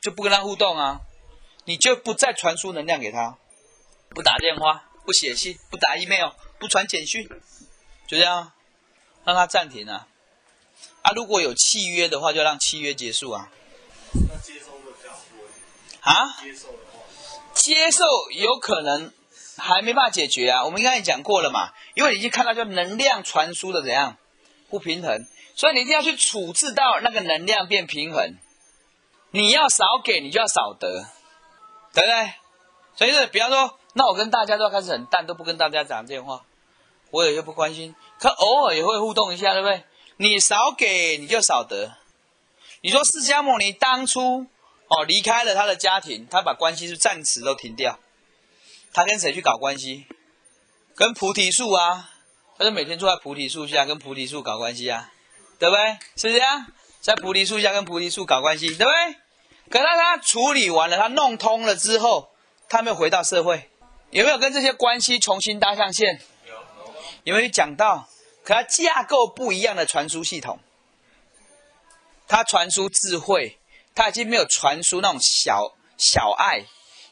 [0.00, 1.00] 就不跟他互动啊，
[1.64, 3.38] 你就不再传输能量给他，
[4.10, 6.32] 不打电话，不写信，不打 email。
[6.58, 7.28] 不传简讯，
[8.06, 8.52] 就这样，
[9.24, 10.06] 让他暂停啊。
[11.02, 13.50] 啊，如果有契约的话，就让契约结束啊。
[14.12, 15.44] 那接收的比较多。
[16.02, 16.36] 啊？
[16.40, 17.00] 接受的话，
[17.52, 19.12] 接受有可能
[19.56, 20.64] 还没办法解决啊。
[20.64, 24.16] 我们刚才讲过了嘛，因为你已经看到叫能量传输的怎样
[24.70, 28.38] 不平衡，所以你一定要去处置到那个能量变平衡。
[29.32, 31.08] 你要少给，你就要少得，
[31.92, 32.32] 对不对？
[32.94, 36.44] 所以是，比方说，那我跟大家都要开始很淡，都不跟大家讲电话。
[37.10, 39.84] 我也就不关心，可偶尔也会互动一下，对不对？
[40.16, 41.92] 你少给你就少得。
[42.80, 44.46] 你说释迦牟尼当初
[44.88, 47.98] 哦离开了他的家庭，他把关系是暂时都停掉。
[48.94, 50.06] 他跟谁去搞关系？
[50.94, 52.10] 跟菩提树啊，
[52.58, 55.10] 他就每天坐在菩提树下跟菩提树搞关系啊，
[55.58, 55.98] 对不对？
[56.16, 56.66] 是不是啊？
[57.00, 59.21] 在菩提树下跟菩提树搞关系，对不对？
[59.72, 62.30] 可是他处理完了，他弄通了之后，
[62.68, 63.70] 他没有回到社会，
[64.10, 66.20] 有没有跟这些关系重新搭上线？
[66.44, 68.06] 有有没有讲到？
[68.44, 70.58] 可他架构不一样的传输系统，
[72.28, 73.58] 他传输智慧，
[73.94, 76.64] 他已经没有传输那种小小爱，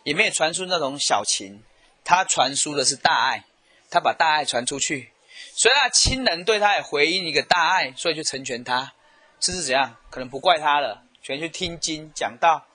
[0.03, 1.63] 也没有传输那种小情，
[2.05, 3.45] 他传输的是大爱，
[3.89, 5.13] 他把大爱传出去，
[5.55, 8.93] 所以他亲人对他也回应一个大爱，所以就成全他，
[9.39, 9.97] 这是怎样？
[10.11, 12.67] 可能不怪他了，全去听经讲道，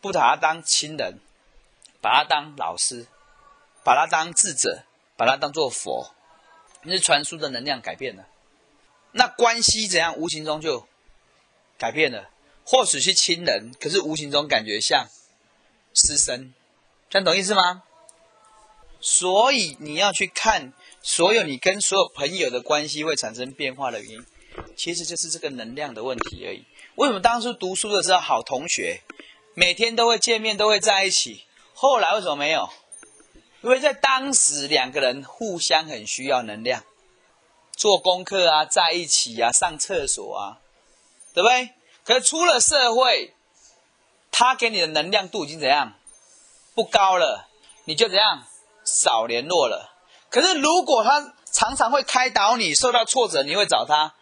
[0.00, 1.18] 不把他当亲人，
[2.00, 3.06] 把他当老师，
[3.82, 4.84] 把他当智者，
[5.16, 6.14] 把他当做佛。
[6.82, 8.26] 那是传输的能量改变了，
[9.12, 10.16] 那关系怎样？
[10.18, 10.86] 无形中就
[11.78, 12.28] 改变了。
[12.66, 15.08] 或许是亲人，可是无形中感觉像
[15.94, 16.52] 师生，
[17.08, 17.82] 这样懂意思吗？
[19.00, 24.26] 所以你要去看所有你跟所有朋友的关系会产生变化的原因，
[24.76, 26.66] 其实就是这个能量的问题而已。
[26.96, 29.02] 为什么当初读书的时候好同学，
[29.54, 32.70] 每天都会见面，都会在一起，后来为什么没有？
[33.62, 36.84] 因为在当时，两个人互相很需要能量，
[37.72, 40.60] 做功课啊，在一起啊，上厕所啊，
[41.32, 41.70] 对不对？
[42.04, 43.34] 可是出了社会，
[44.30, 45.94] 他给你的能量度已经怎样？
[46.74, 47.48] 不高了，
[47.84, 48.44] 你就怎样？
[48.84, 49.94] 少联络了。
[50.28, 54.14] 可是如果他常常会开导你，受到挫折你会找他，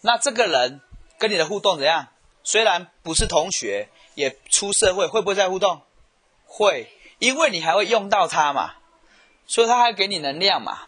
[0.00, 0.80] 那这个人
[1.24, 2.08] 跟你的互动怎样？
[2.42, 5.80] 虽然不是同学，也出社会，会不会再互动？
[6.44, 6.92] 会。
[7.18, 8.74] 因为你还会用到它嘛，
[9.46, 10.80] 所以它还给你能量嘛。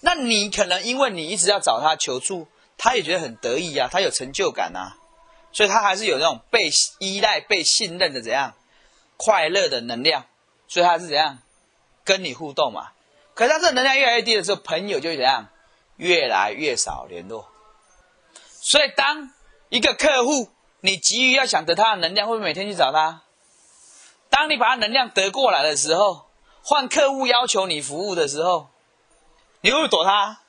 [0.00, 4.96] 那你可能因为你一直要找他求助，他也觉得很得意啊，他有成就感啊，
[5.52, 8.54] 所以他还是有那种被依赖、被信任的怎样
[9.16, 10.24] 快乐的能量，
[10.66, 11.38] 所以他是怎样
[12.02, 12.90] 跟你互动嘛。
[13.34, 15.46] 可是他这能量越来越低的时候，朋友就怎样
[15.96, 17.48] 越来越少联络。
[18.60, 19.30] 所以当
[19.68, 20.48] 一个客户
[20.80, 23.22] 你急于要想得他的能量，会不会每天去找他？
[24.30, 26.26] 当你把他能量得过来的时候，
[26.62, 28.68] 换客户要求你服务的时候，
[29.60, 30.40] 你会不会躲他？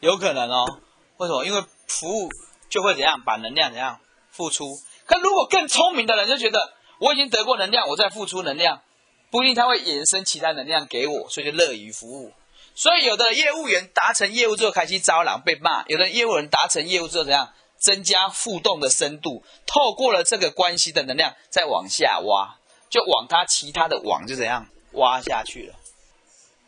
[0.00, 0.80] 有可能哦。
[1.18, 1.44] 为什么？
[1.44, 2.28] 因为服务
[2.70, 4.78] 就会怎样把能量怎样付出。
[5.04, 8.82] 可如果更聪明的人就觉得我已经得过能量，我再付出能量，
[9.30, 12.32] 不一定他会衍生其他能量给我，所以就乐于服务。
[12.74, 22.58] 所以有的业务员达成业务之后开始招揽被骂，有的业务员达成业务之后怎样增加互动的深度，透过了这个关系的能量再往下挖，
[22.90, 25.74] 就往他其他的网就怎样挖下去了，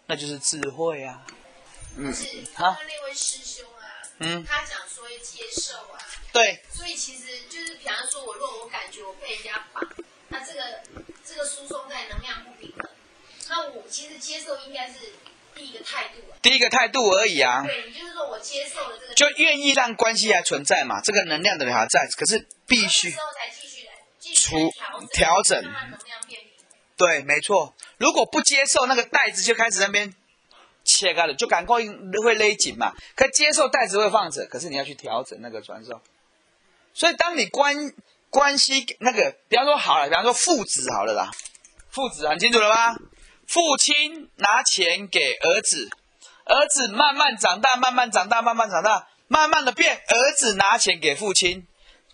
[0.06, 1.26] 那就是智慧啊。
[1.96, 3.82] 嗯，是好他那位师兄啊，
[4.18, 5.98] 嗯，他讲说接受啊，
[6.32, 9.84] 对，所以其实就是，比方说，我如果我感觉我被人家绑，
[10.28, 10.80] 那这个
[11.26, 12.88] 这个输送带能量不平衡，
[13.48, 15.12] 那我其实接受应该是
[15.54, 16.36] 第一个态度啊。
[16.42, 24.62] 第一个态度而已啊，对，你就是说我接受了这个，就愿意让关系还存在嘛，这个能量的还在，可是必须之后才继续来继续出来
[25.12, 25.62] 调调整。
[26.96, 27.74] 对，没错。
[27.96, 30.14] 如果不接受那个袋子，就开始那边
[30.84, 31.78] 切开了，就赶快
[32.22, 32.94] 会勒紧嘛。
[33.14, 36.00] 可接受袋子会放着，可是你要去调整那个传送。
[36.92, 37.74] 所以当你关
[38.28, 41.30] 关系那个，比方说好了，比方说父子好了啦，
[41.90, 42.94] 父子很清楚了吧？
[43.50, 45.90] 父亲拿钱给儿子，
[46.44, 51.66] 儿子慢慢长大，慢慢长大，慢慢长大，慢慢的变儿子拿钱给父亲。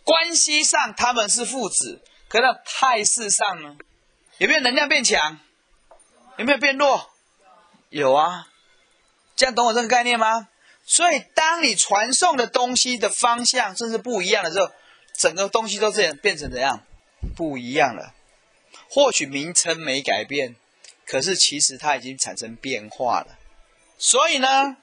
[0.03, 3.77] 关系上他们是父子，可是态势上呢？
[4.39, 5.39] 有没有能量变强？
[6.39, 7.11] 有没有变弱？
[7.91, 8.49] 有啊，
[9.37, 10.49] 这样懂我这个概念吗？
[10.87, 14.71] 所以，当你传送的东西的方向甚至不一样的时候，
[15.13, 16.81] 整个东西都这样变成怎样？
[17.37, 18.15] 不一样了。
[18.89, 20.57] 或许名称没改变，
[21.07, 23.39] 可是其实它已经产生变化了。
[23.99, 24.77] 所以呢，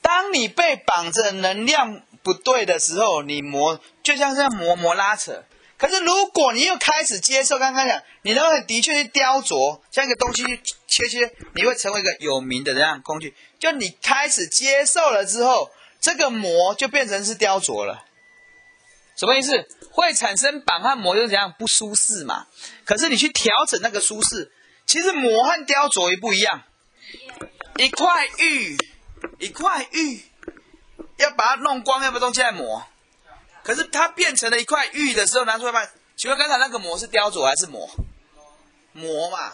[0.00, 5.42] 当你被绑着能量不对的时候，你磨就像是磨磨拉扯。
[5.76, 13.34] 可是如果你又开始接受，刚刚讲，你能够的确去雕琢，像一个东西去切切，你会成为一个有名的这样工具。
[13.58, 18.04] 就你开始接受了之后，这个磨就变成是雕琢了。
[19.16, 19.66] 什么意思？
[19.90, 22.46] 会产生绑和磨就是怎样不舒适嘛？
[22.84, 24.50] 可是你去调整那个舒适，
[24.86, 26.62] 其实磨和雕琢也不一样。
[27.76, 28.76] 一块玉，
[29.38, 30.22] 一块玉，
[31.16, 32.86] 要把它弄光，要不东西来磨。
[33.62, 37.88] 可是它变成了一块玉的时候，拿出来看，请问刚才那个磨是雕琢还是磨？
[38.92, 39.52] 磨嘛。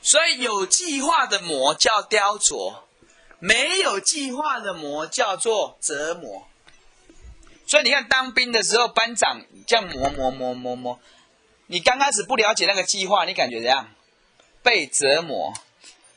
[0.00, 2.80] 所以有计划的磨叫雕琢，
[3.38, 6.48] 没有计划的磨叫做折磨。
[7.66, 10.98] 所以你看，当兵的时候，班长这样磨磨磨磨磨，
[11.68, 13.88] 你刚开始不了解那个计划，你感觉怎样？
[14.62, 15.52] 被折磨。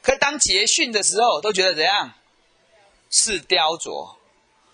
[0.01, 2.13] 可当结训的时候，都觉得怎样？
[3.09, 4.15] 是雕琢。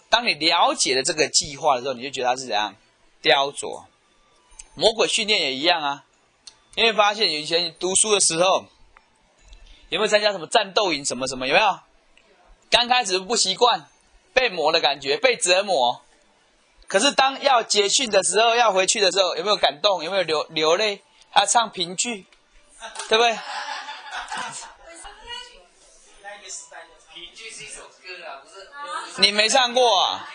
[0.09, 2.75] 当你了解了这个计划的时候，你就觉得它是怎样？
[3.21, 3.85] 雕琢。
[4.73, 6.05] 魔鬼训练也一样啊。
[6.75, 8.65] 你会发现，以前读书的时候，
[9.89, 11.47] 有没有参加什么战斗营什么什么？
[11.47, 11.79] 有没有？
[12.69, 13.87] 刚开始不习惯，
[14.33, 16.01] 被磨的感觉，被折磨。
[16.87, 20.03] 可是当要结训的时候，要回去的时候，有没有感动？
[20.03, 21.01] 有没有流流泪？
[21.29, 22.25] 还要唱评剧，
[23.09, 23.37] 对不对？
[29.17, 30.27] 你没唱过啊？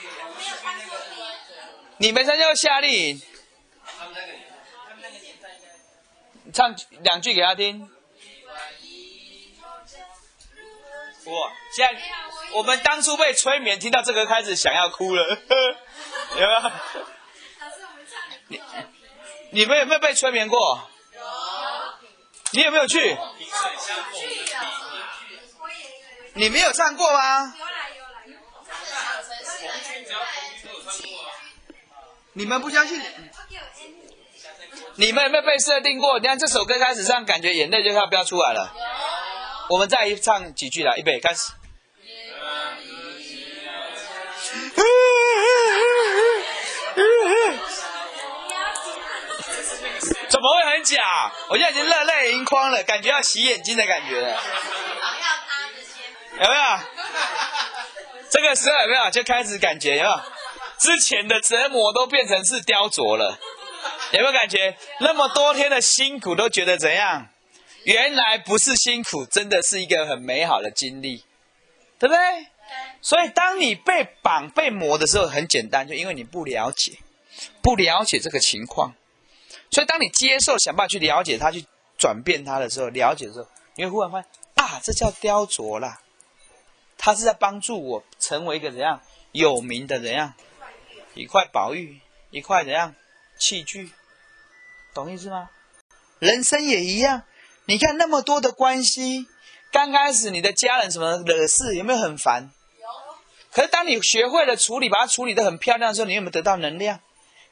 [1.99, 3.23] 你没参加夏令营？
[6.53, 7.91] 唱两句给他听。
[11.25, 11.53] 哇！
[11.75, 12.01] 现在
[12.53, 15.25] 我们当初被催眠，听到这个开始想要哭了，
[16.37, 16.71] 有没有？
[18.49, 18.63] 你
[19.51, 20.89] 你们有没有被催眠过？
[22.57, 23.15] 你有没有去？
[26.33, 27.55] 你没有唱过吗？
[32.33, 32.99] 你们不相信？
[34.95, 36.19] 你们有没有被设定过？
[36.19, 38.73] 你看这首歌开始唱，感觉眼泪就要飙出来了。
[39.69, 41.53] 我们再唱几句啦，预备开始。
[50.29, 51.33] 怎么会很假？
[51.49, 54.15] 我现在已经热泪盈眶了，感觉要洗眼睛的感觉，
[56.41, 56.79] 有没有？
[58.31, 60.21] 这个时候有没有就开始感觉有没有？
[60.79, 63.39] 之前的折磨都变成是雕琢了，
[64.13, 64.77] 有没有感觉？
[65.01, 67.29] 那么多天的辛苦都觉得怎样？
[67.85, 71.25] 原来不是辛苦，真的是一个很美好的经历，
[71.99, 72.47] 对不对？
[73.01, 76.99] 所以当你被绑被磨的时候，很简单，就因为你不了解，
[77.63, 78.95] 不了解这个情况。
[79.71, 81.65] 所以当你接受，想办法去了解它，去
[81.99, 86.01] 转变它的时候，了解的时候，你会忽然发现啊，这叫雕琢啦。
[86.99, 89.01] 它是在帮助我成为一个怎样
[89.33, 90.33] 有名的怎样
[91.15, 92.01] 一块宝玉，
[92.31, 92.95] 一块怎样
[93.39, 93.91] 器具，
[94.95, 95.51] 懂意思吗？
[96.19, 97.25] 人生也一样，
[97.67, 99.27] 你看那么多的关系，
[99.71, 102.51] 刚开始你的家人什么惹事，有没有很烦？
[103.53, 107.01] 可是当你学会了处理，把它处理的很漂亮的时候，你有没有得到能量？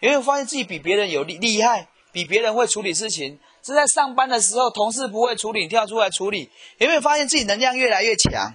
[0.01, 3.39] 有没有发现自己比别人有厉厉害，比别人会处理事情？
[3.63, 6.49] 是在上班的时候，同事不会处理，跳出来处理，
[6.79, 8.55] 有没有发现自己能量越来越强？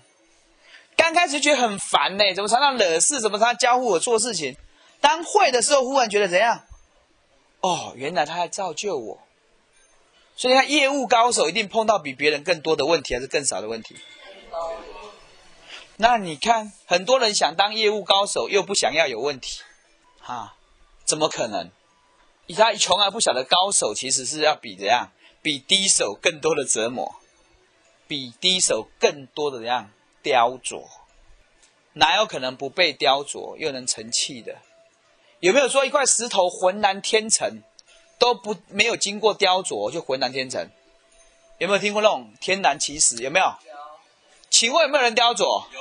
[0.95, 3.19] 刚开始觉得很烦呢，怎么常常惹事？
[3.19, 4.55] 怎么常常教我做事情？
[5.01, 6.63] 当会的时候，忽然觉得怎样？
[7.59, 9.19] 哦，原来他在造就我。
[10.37, 13.97] 所以，他业务高手一定碰到比别人更多的问题，还是更少的问题？
[15.97, 19.59] 那你看，很多人想当业务高手，又不想要有问题，
[20.21, 20.55] 哈，
[21.03, 21.69] 怎么可能？
[22.53, 27.15] 他穷而不晓得高手其实是要比怎样，比低手更多的折磨，
[28.07, 29.91] 比低手更多的怎样
[30.23, 30.83] 雕琢，
[31.93, 34.57] 哪有可能不被雕琢又能成器的？
[35.39, 37.61] 有没有说一块石头浑然天成，
[38.17, 40.69] 都不没有经过雕琢就浑然天成？
[41.59, 43.17] 有没有听过那种天然奇石？
[43.17, 43.53] 有没有？
[44.49, 45.65] 请问有没有人雕琢？
[45.71, 45.79] 有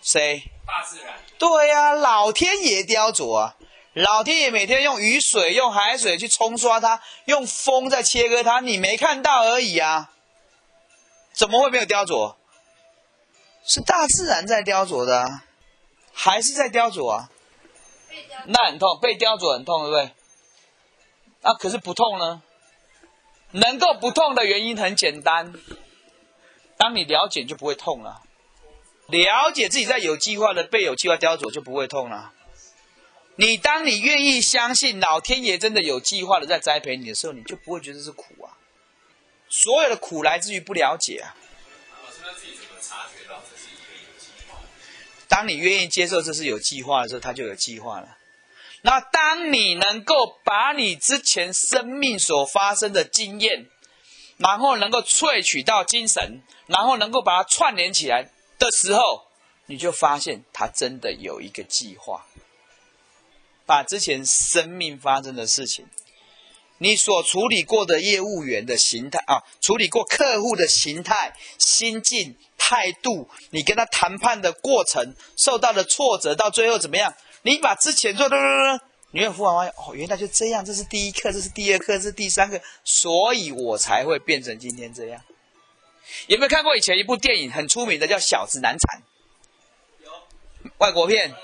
[0.00, 0.44] 谁？
[0.66, 3.56] 大自然，对呀、老天爷雕琢啊！
[3.96, 10.12] 老天爷每天用雨水、用海水去冲刷它，用风在切割它，你没看到而已啊！
[11.32, 12.34] 怎么会没有雕琢？
[13.64, 15.40] 是大自然在雕琢的、
[16.12, 17.30] 还是在雕琢啊？
[18.44, 20.14] 那很痛，被雕琢很痛，对不对？
[21.40, 22.42] 啊，可是不痛呢？
[23.52, 25.54] 能够不痛的原因很简单，
[26.76, 28.20] 当你了解就不会痛了。
[29.06, 32.34] 了解自己在有计划的被有计划雕琢就不会痛了。
[33.38, 38.56] 你当你愿意相信老天爷真的有计划的在栽培你的时候，你就不会觉得是苦啊。
[39.48, 41.36] 所有的苦来自于不了解啊。
[42.04, 44.58] 老师那自己怎么察觉到这是有计划？
[45.28, 48.16] 当你愿意接受这是有计划的时候，它就有计划了。
[48.82, 53.68] 那当你能够把你之前生命所发生的经验，
[54.38, 59.26] 然后能够萃取到精神，然后能够把它串联起来的时候，
[59.66, 62.24] 你就发现它真的有一个计划。
[63.66, 65.86] 把之前生命发生的事情，
[66.78, 77.12] 你所处理过的业务员的形态啊，处理过客户的形态、心境、态度，你跟他谈判的过程受到的挫折，到最后怎么样？
[77.42, 78.36] 你把之前做的，
[79.10, 85.20] 你会忽然发现，哦，原来就这样，这是第一课，这是第二课，这是第三课，所以我才会变成今天这样。
[86.28, 89.02] 有没有看过以前一部电影很出名的叫《小子难缠》？
[90.78, 91.34] 外国片。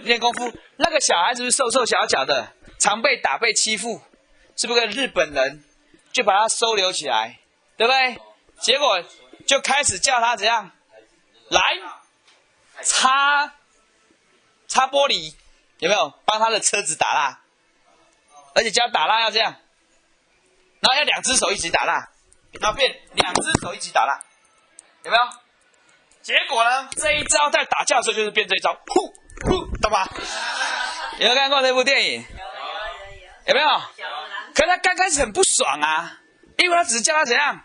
[0.00, 4.02] 练功夫，那个小孩子是瘦瘦小小的，常被打被欺负，
[4.56, 5.64] 是不是个日本人？
[6.12, 7.38] 就把他收留起来，
[7.76, 8.18] 对不对？
[8.60, 9.04] 结果
[9.46, 10.72] 就开始叫他怎样
[11.50, 11.62] 来
[12.82, 13.54] 擦
[14.66, 15.34] 擦玻璃，
[15.78, 17.40] 有没有帮他的车子打蜡？
[18.54, 19.52] 而且教打蜡要这样，
[20.80, 22.10] 然后要两只手一起打蜡，
[22.60, 24.24] 然后变两只手一起打蜡，
[25.04, 25.22] 有没有？
[26.22, 29.14] 结果呢，这一招在打架的时候就是变这一招，呼
[29.44, 30.06] 呼，懂吗？
[31.18, 32.24] 有没有看过那部电影？
[33.46, 33.68] 有没有？
[34.54, 36.20] 可是他刚开始很不爽啊，
[36.56, 37.60] 因为他只是叫他怎样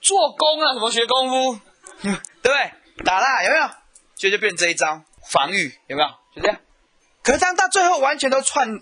[0.00, 1.60] 做工啊，怎么学功夫，
[2.02, 2.72] 对不对？
[3.04, 3.66] 打蜡有没有？
[4.16, 6.08] 所以就变这一招防御，有没有？
[6.34, 6.58] 就这样。
[7.22, 8.80] 可是当到最后完全都串，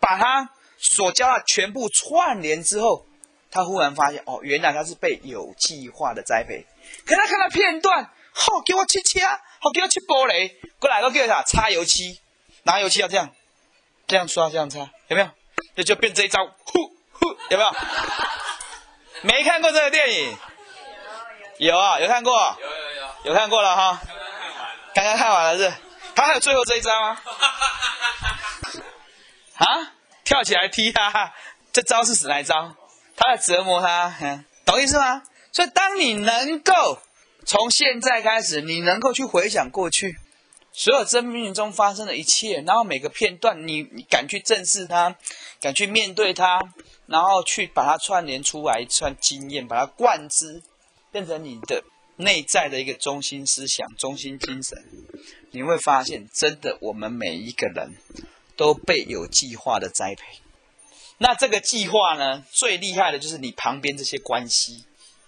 [0.00, 3.06] 把他所教的全部串联之后，
[3.50, 6.66] 他忽然发现，哦，原来他是被有计划的栽培。
[7.06, 12.20] 可他看到片段，好、给我切切啊，好、给我切玻璃，过来个给我啥擦油漆，
[12.62, 13.30] 拿油漆要这样，
[14.06, 14.78] 这样刷，这样擦，
[15.08, 15.28] 有没有？
[15.74, 17.74] 这就变这一招，呼呼，有没有？
[19.22, 20.38] 没看过这个电影？
[21.58, 24.00] 有啊，有看过，有有有，有看过了哈。
[24.94, 25.58] 刚刚看完了。
[25.58, 25.74] 刚刚看完了是？
[26.14, 27.20] 他还有最后这一招吗？
[29.58, 31.32] 啊，跳起来踢他，
[31.72, 32.76] 这招是死来招？
[33.16, 34.14] 他在折磨他，
[34.64, 35.22] 懂意思吗？
[35.52, 37.00] 所以当你能够
[37.48, 40.18] 从现在开始，你能够去回想过去
[40.70, 45.16] 所有生命中发生的一切，然后每个片段你，你敢去正视它，
[45.58, 46.60] 敢去面对它，
[47.06, 50.62] 然后去把它串联出来一串经验，把它灌之，
[51.10, 51.82] 变成你的
[52.16, 54.84] 内在的一个中心思想、中心精神，
[55.52, 57.94] 你会发现，真的我们每一个人
[58.58, 60.40] 都被有计划的栽培。
[61.16, 64.84] 那这个计划呢，最厉害的就是你旁边这些关系，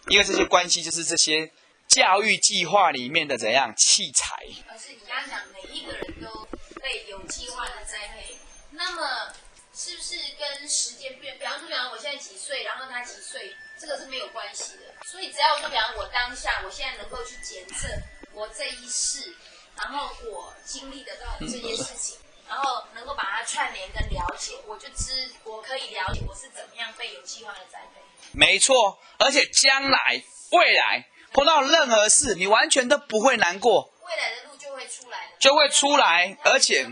[0.09, 1.51] 因为这些关系就是这些
[1.91, 4.47] 教育计划里面的怎样器材。
[4.69, 6.47] 而是你刚刚讲每一个人都
[6.81, 8.37] 被有计划的栽培，
[8.71, 9.35] 那么
[9.75, 11.37] 是不是跟时间变？
[11.37, 14.95] 比方说，比方我现在几岁，然后他几岁，这个是没有关系的。
[15.05, 17.89] 所以只要说，比方我当下，我现在能够去检测
[18.35, 19.35] 我这一世，
[19.77, 22.17] 然后我经历得到的这件事情，
[22.49, 28.01] 然后能够把它串联跟了解，我就知我可以了解我是怎么样被有计划的栽培。
[28.31, 30.23] 没错，而且将来、
[30.53, 36.87] 未来碰到任何事，你完全都不会难过，未来的路就会出来了，就会出来，而且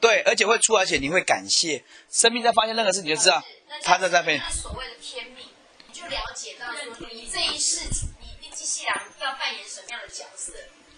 [0.00, 4.22] 对，而且会出来，而且你会感谢生命在发现任何事，你就知道那他在。
[4.22, 5.46] 那所谓的天命，
[5.88, 7.88] 你就了解到说，你这一世
[8.20, 10.52] 你你机器人要扮演什么样的角色，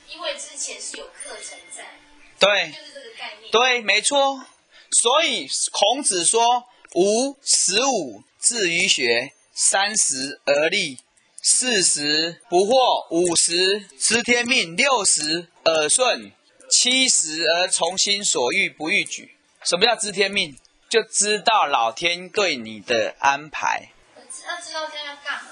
[0.09, 1.99] 因为之前是有课程在，
[2.39, 3.51] 对就是这个概念。
[3.51, 4.45] 对，没错。
[4.91, 10.99] 所以孔子说：“吾十五至于学，三十而立，
[11.47, 16.33] 四十不惑，五十知天命，六十耳顺，
[16.71, 20.57] 七十而从心所欲不逾矩。”什么叫知天命？
[20.89, 23.91] 就知道老天对你的安排。
[24.17, 24.23] 要
[24.59, 25.51] 知道这样干嘛？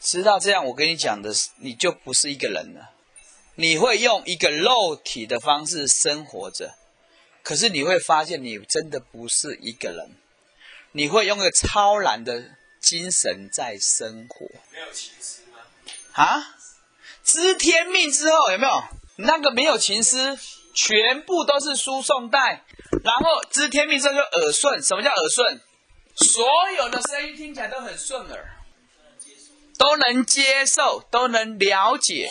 [0.00, 2.90] 知道这样，我跟你讲的是，你就不是一个人了。
[3.54, 6.74] 你会用一个肉体的方式生活着，
[7.44, 10.16] 可是你会发现，你真的不是一个人。
[10.90, 15.58] 你会用个超然的精神在生活没有情思吗？
[16.12, 16.56] 啊！
[17.22, 18.82] 知天命之后有没有
[19.16, 20.38] 那个没有情思，
[20.74, 22.64] 全部都是输送带，
[23.04, 24.82] 然后知天命之后就耳顺。
[24.82, 25.60] 什么叫耳顺？
[26.16, 28.56] 所有的声音听起来都很顺耳。
[29.78, 32.30] 都能接受，都能了解，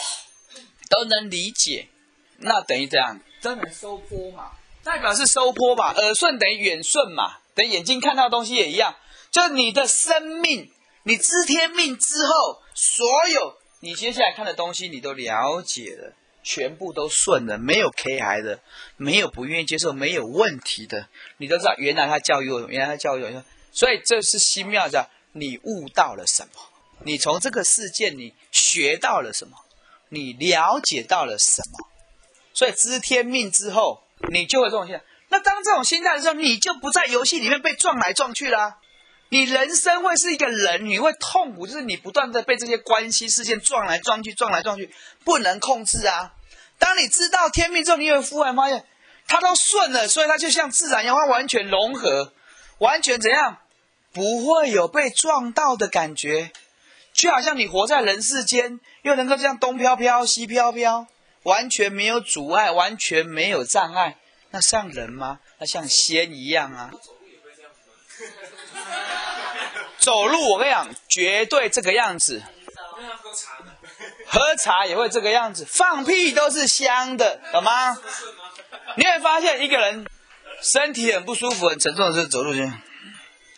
[0.87, 1.89] 都能理解，
[2.37, 4.51] 那等于这样，都能收波嘛，
[4.83, 8.95] 代表是收波嘛，耳顺等于远顺嘛，等于眼睛看到的东西也一样，
[9.31, 10.71] 就你的生命，
[11.03, 16.13] 你知天命之后，所有你接下来看的东西，你都了解了，
[16.43, 18.59] 全部都顺了，没有 K 孩的，
[18.97, 21.07] 没有不愿意接受，没有问题的，
[21.37, 26.49] 你都知道，原来他教育我，原来他教育我，所以这是新妙的，你悟到了什么？
[27.05, 29.57] 你从这个事件你学到了什么？
[30.09, 31.87] 你了解到了什么？
[32.53, 35.03] 所以知天命之后，你就会这种心态。
[35.29, 38.79] 那当这种心态的时候，你就不在游戏里面被撞来撞去啦、
[39.29, 46.33] 你人生会是一个人，你会痛苦，就是你不断的被这些关系事件撞来撞去，撞来撞去，不能控制啊。
[46.77, 48.85] 当你知道天命之后，你会忽然发现，
[49.27, 52.33] 它都顺了，所以它就像自然一样，完全融合，
[52.79, 53.57] 完全怎样，
[54.11, 56.51] 不会有被撞到的感觉。
[57.13, 61.05] 就好像你活在人世间，又能够这样东飘飘西飘飘，
[61.43, 64.17] 完全没有阻碍，完全没有障碍，
[64.51, 65.39] 那像人吗？
[65.59, 66.91] 那像仙一样啊！
[69.99, 72.41] 走路，我跟你讲，绝对这个样子。
[74.27, 77.97] 喝茶，也会这个样子，放屁都是香的，懂吗？
[78.95, 80.05] 你会发现一个人
[80.61, 82.71] 身体很不舒服、很沉重的时候走路就，有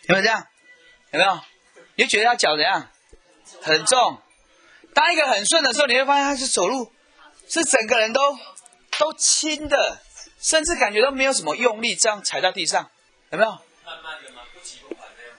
[0.08, 0.46] 没有这样？
[1.12, 1.40] 有没有？
[1.96, 2.88] 你觉得他脚怎样？
[3.60, 4.18] 很重。
[4.94, 6.92] 当一个很顺的时候，你会发现他是走路
[7.48, 8.20] 是整个人都
[8.98, 10.00] 都轻的，
[10.40, 12.90] 甚至感觉都没有什么用力，这样踩在地上，
[13.30, 13.58] 有没有？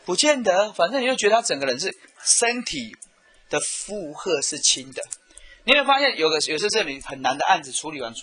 [0.05, 2.95] 不见得，反正你就觉得他整个人是身体
[3.49, 5.01] 的负荷是轻的。
[5.63, 8.13] 你会发现有个有时候这里很难的案子处理完，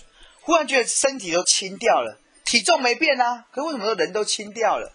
[0.41, 4.93] 忽然觉得身体都轻掉了，体重没变啊，可为什么说人都轻掉了？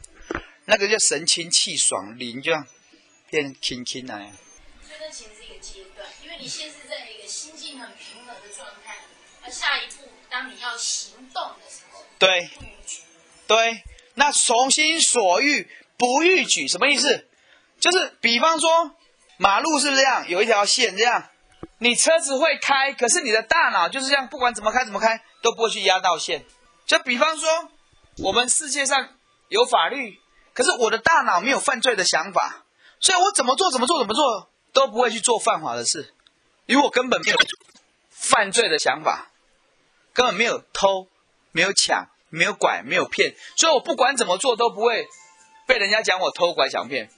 [0.66, 2.52] 那个叫神清气爽，灵就
[3.30, 4.18] 变轻轻啊。
[4.82, 8.98] 所以那其实是一个阶段，因为你现在是在一个心境很平和的状态，
[9.42, 12.48] 而下一步当你要行动的时候，对。
[13.48, 13.84] 对，
[14.14, 17.26] 那从心所欲不逾矩什么意思？
[17.80, 18.92] 就是比方说
[19.38, 21.28] 马路是不是这样，有一条线这样，
[21.78, 26.44] 你车子会开，可是你的大脑就是这样，不管怎么开怎么开都不会去压到线。
[26.86, 27.48] 就比方说，
[28.18, 29.08] 我们世界上
[29.48, 30.18] 有法律，
[30.54, 32.64] 可是我的大脑没有犯罪的想法，
[33.00, 36.14] 所以我怎么做怎么做怎么做都不会去做犯法的事，
[36.66, 37.38] 因为我根本没有
[38.08, 39.30] 犯罪的想法，
[40.14, 41.08] 根本没有偷，
[41.52, 45.06] 没有抢，没有拐，没有骗，所以我不管怎么做都不会
[45.66, 47.10] 被人家讲我偷拐抢骗。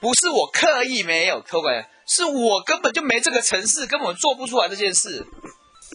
[0.00, 5.24] 不是我刻意没有偷拐，是我根本就没这个城市，根本做不出来这件事。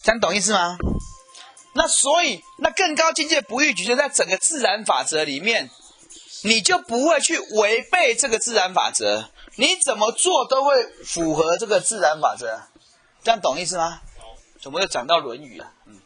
[0.03, 0.77] 这样懂意思吗？
[1.73, 5.69] 那所以，那更高境界不逾矩，就在整个自然法则里面，
[6.43, 10.71] 你就不会去违背这个自然法则，你怎么做都会
[11.03, 12.61] 符合这个自然法则。
[13.23, 14.01] 这样懂意思吗？
[14.61, 15.71] 怎么又讲到《论语》了？
[15.85, 15.99] 嗯。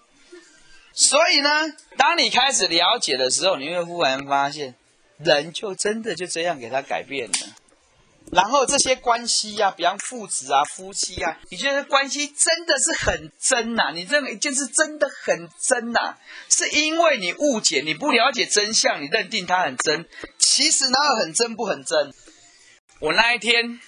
[0.93, 1.49] 所以呢，
[1.97, 4.75] 当你开始了解的时候，你会忽然发现，
[5.23, 7.37] 人就真的就这样给他改变了。
[8.31, 16.17] 然后这些关系呀、比方父子啊、夫妻啊，你觉得关系真的是很真呐、你认为一件事真的很真呐、
[16.47, 20.07] 是因为你误解，你不了解真相，你认定它很真。
[20.37, 22.13] 其实哪有很真不很真？
[22.99, 23.79] 我那一天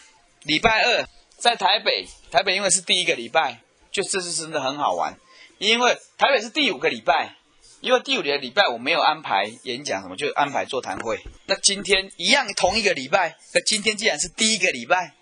[0.42, 1.08] 礼拜二
[1.38, 3.62] 在台北，台北因为是第一个礼拜，
[3.92, 5.18] 就这次真的很好玩。
[5.60, 7.38] 因为台北是第五个礼拜，
[7.84, 11.22] 因为第五个礼拜我没有安排演讲什么，就安排座谈会。
[11.48, 15.14] 那今天一样同一个礼拜，那今天既然是第一个礼拜，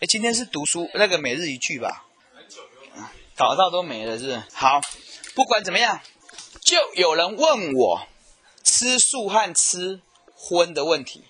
[0.00, 2.06] 哎，今天是读书那个每日一句吧，
[3.36, 4.42] 搞到都没了是？
[4.54, 4.80] 好，
[5.34, 6.00] 不管怎么样，
[6.62, 8.08] 就有人问我
[8.64, 10.00] 吃素和吃
[10.34, 11.22] 荤的问题，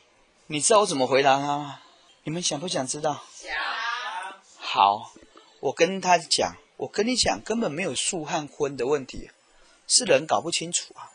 [0.47, 1.81] 你知道我怎么回答他吗？
[2.23, 3.25] 你们想不想知道？
[3.35, 3.53] 想
[4.57, 5.13] 好，
[5.59, 9.31] 我跟他讲，我跟你讲，根本没有素和荤的问题，
[9.87, 11.11] 是人搞不清楚啊。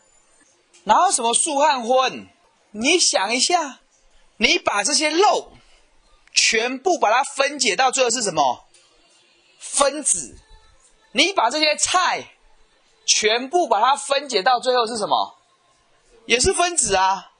[0.84, 2.28] 哪有什么素和荤？
[2.72, 3.80] 你想一下，
[4.38, 5.52] 你把这些肉
[6.32, 8.64] 全部把它分解到最后是什么？
[9.58, 10.38] 分子。
[11.12, 12.32] 你把这些菜
[13.04, 15.36] 全部把它分解到最后是什么？
[16.24, 17.32] 也是分子啊。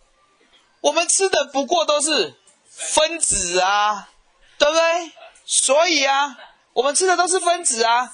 [0.83, 2.35] 我们吃的不过都是
[2.68, 4.11] 分子啊，
[4.59, 5.12] 对不对？
[5.47, 6.37] 所以啊，
[6.74, 8.12] 我们吃的都是分子啊，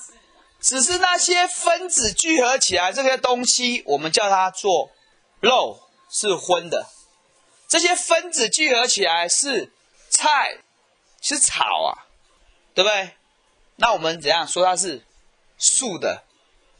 [0.68, 4.90] 只是那些分子聚合起来这些东西，我们叫它做
[5.40, 6.86] 肉，是荤的；
[7.66, 9.72] 这些分子聚合起来是
[10.10, 10.58] 菜，
[11.22, 12.04] 是草啊，
[12.74, 13.12] 对不对？
[13.76, 15.02] 那我们怎样说它是
[15.56, 16.24] 素的？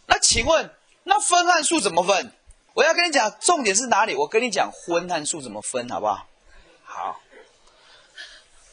[0.04, 0.70] 那请问，
[1.04, 2.34] 那荤和素怎么分？
[2.74, 4.14] 我要跟你讲，重点是哪里？
[4.14, 6.28] 我跟你讲荤和素怎么分，好不好？
[6.84, 7.20] 好。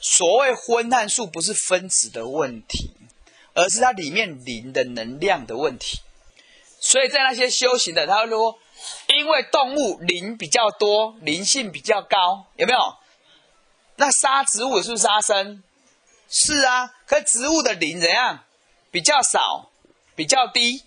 [0.01, 2.91] 所谓荤和素不是分子的问题，
[3.55, 6.01] 而是它里面灵的能量的问题。
[6.79, 8.59] 所以在那些修行的，他说，
[9.07, 12.79] 因为动物灵比较多，灵性比较高，有没有？
[13.95, 15.63] 那杀植物是不是杀生？
[16.29, 18.43] 是啊，可植物的灵怎样？
[18.91, 19.71] 比较少，
[20.15, 20.83] 比较低，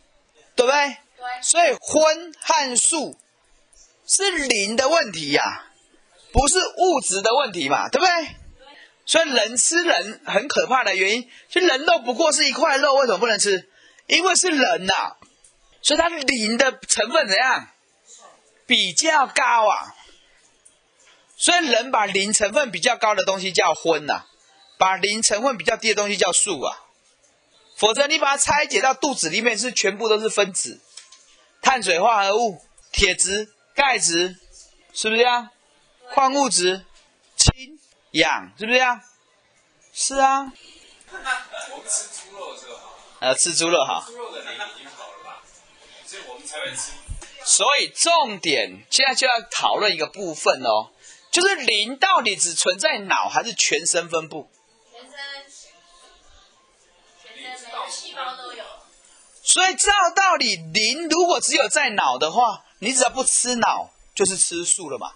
[0.54, 0.96] 对不对？
[1.16, 3.18] 对，所以荤和素
[4.06, 5.66] 是灵的问题呀、
[6.32, 8.36] 不是物质的问题嘛，对不对？
[9.08, 13.70] 所以人吃人很可怕的原因，就人肉不过是一块肉，为什么不能吃？
[14.06, 15.16] 因为是人呐、
[15.80, 17.70] 所以它磷的成分怎样？
[18.66, 19.94] 比较高啊。
[21.38, 24.26] 所以人把磷成分比较高的东西叫荤呐、
[24.76, 26.76] 把磷成分比较低的东西叫素啊。
[27.78, 30.82] 否则你把它拆解到肚子里面是全部都是分子，
[31.62, 32.60] 碳水化合物、
[32.92, 34.36] 铁质、钙质，
[34.92, 35.50] 是不是啊？
[36.12, 36.84] 矿物质、
[37.36, 37.77] 氢、
[38.12, 39.00] 氧，是不是啊？
[39.92, 40.52] 是啊，
[41.10, 42.78] 我们吃猪肉的时候，
[43.20, 44.04] 呃，吃猪肉好。
[44.06, 45.42] 猪肉的磷已经好了吧？
[46.06, 46.92] 所以我们才会吃。
[47.44, 50.90] 所以重点现在就要讨论一个部分哦，
[51.30, 54.50] 就是磷到底只存在脑还是全身分布？
[54.92, 55.18] 全身，
[57.22, 58.64] 全身每个细胞都有。
[59.42, 65.12] 所以照道理，磷如果只有在脑的话，你只要不吃脑，就是吃素了嘛，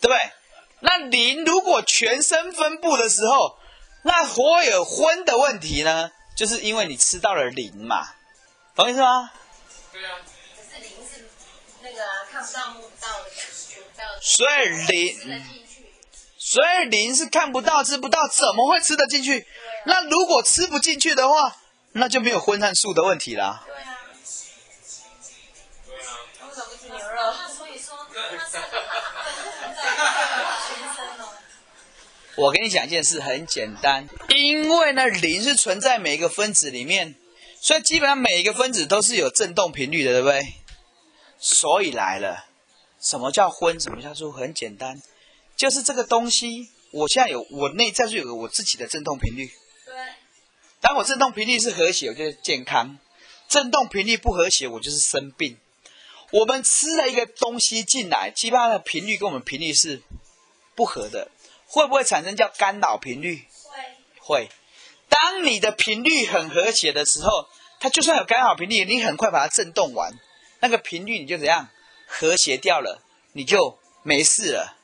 [0.00, 0.32] 对不对？
[0.80, 3.58] 那磷如果全身分布的时候，
[4.02, 6.10] 那会有荤的问题呢？
[6.36, 8.14] 就是因为你吃到了磷嘛，
[8.76, 9.30] 懂意思吗？
[9.92, 10.18] 对啊，
[10.56, 11.28] 可是磷是
[11.82, 13.34] 那个啊看不到摸不到的感
[13.68, 15.42] 觉，不到的所以磷。
[16.38, 19.46] 所以磷是看不到、吃不到，怎么会吃得进去？
[19.84, 21.56] 那如果吃不进去的话，
[21.92, 23.64] 那就没有荤和素的问题啦。
[23.66, 23.87] 对啊，
[32.38, 37.16] 我跟你讲一件事，很简单，因为呢，磷是存在每一个分子里面，
[37.60, 40.54] 所以基本上每一个分子都是有振动频率的，对不对？
[41.40, 42.46] 所以来了，
[43.00, 43.80] 什么叫荤？
[43.80, 44.30] 什么叫素？
[44.30, 45.02] 很简单，
[45.56, 49.50] 就是这个东西，我现在有我内在就有个我自己的振动频率。
[49.84, 49.94] 对，
[50.80, 52.98] 当我振动频率是和谐，我就是健康；
[53.48, 55.58] 振动频率不和谐，我就是生病。
[56.30, 60.02] 我们吃了一个东西进来，基本上的频率跟我们频率是
[60.76, 61.32] 不合的，
[61.68, 63.46] 会不会产生叫干扰频率？
[63.64, 63.78] 会，
[64.20, 64.50] 会。
[65.08, 67.48] 当你的频率很和谐的时候，
[67.78, 70.12] 它就算有干扰频率，你很快把它震动完，
[70.60, 71.68] 那个频率你就怎样
[72.06, 73.02] 和谐掉了，
[73.32, 74.76] 你就没事了。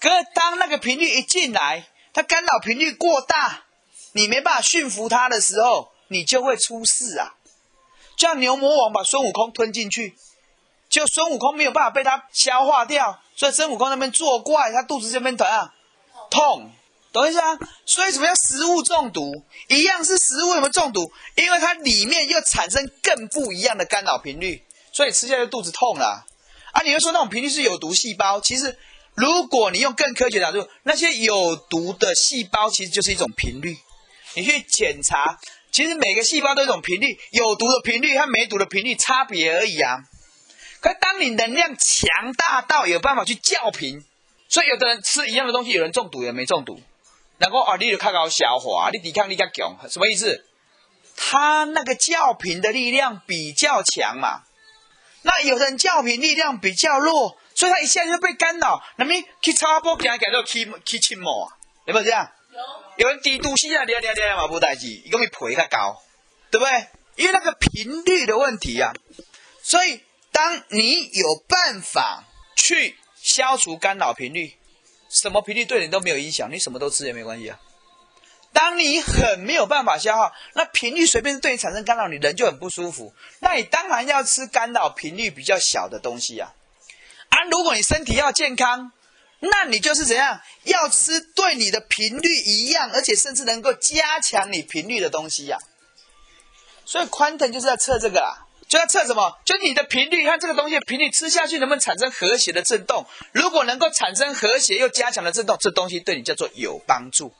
[0.00, 3.64] 可是当那个频率一进来，它干扰频率过大，
[4.12, 7.34] 你没办法驯服它的时候，你就会出事啊！
[8.16, 10.16] 就像牛魔王把孙悟空吞进去，
[10.88, 15.74] 就孙悟空没有办法被它消化掉，所以孙悟空那边作怪，他肚子这边疼啊，
[16.30, 16.70] 痛，
[17.12, 17.58] 懂意思啊？
[17.84, 19.44] 所以什么叫食物中毒？
[19.68, 21.10] 一样是食物，有没有中毒？
[21.36, 24.62] 因为它里面又产生更不一样的干扰频率，
[24.92, 26.24] 所以吃下去肚子痛了。
[26.72, 28.78] 啊，你会说那种频率是有毒细胞，其实
[29.14, 33.76] 如果你用更科学的角度，那些有毒的细胞其实就是一种频率。
[34.34, 35.38] 你去检查，
[35.72, 40.00] 其实每个细胞都有一种频率，有毒的频率和没毒的频率差别而已啊。
[40.80, 44.04] 可当你能量强大到有办法去校频，
[44.48, 46.80] 所以有的人吃一样的东西，有人中毒，有人没中毒。
[47.38, 50.44] 然后啊，你就看高消化，你抵抗力较强，什么意思？
[51.16, 54.42] 他那个校频的力量比较强嘛。
[55.22, 58.82] 那有人校频力量比较弱，所以他一下就被干扰。
[58.96, 61.56] 那么去插波给他改到去去浸毛啊？
[61.86, 62.30] 有没有这样？
[62.96, 63.06] 有。
[63.06, 66.00] 有人低度吸啊，聊聊聊嘛不代志，一共你赔他高，
[66.50, 66.88] 对不对？
[67.16, 68.94] 因为那个频率的问题啊。
[69.62, 70.00] 所以
[70.32, 72.24] 当你有办法
[72.56, 72.96] 去
[73.26, 74.54] 消除干扰频率，
[75.08, 77.58] 什么频率对你都没有影响，你什么都吃也没关系啊。
[78.52, 83.12] 当你很没有办法消耗，那频率随便对你产生干扰，你人就很不舒服。
[83.40, 86.54] 那你当然要吃干扰频率比较小的东西啊。
[87.30, 88.92] 啊，如果你身体要健康，
[89.40, 90.40] 那你就是怎样？
[90.62, 95.58] 要吃对你的频率一样，而且甚至能够加强你频率的东西呀。
[96.84, 99.38] 所以宽腾就是要测这个啦，就要测什么？
[99.44, 103.06] 就你的频率和这个东西频率吃下去能不能产生和谐的震动？
[103.32, 107.32] 如果能够产生和谐又加强的震动，这东西对你叫做有帮助。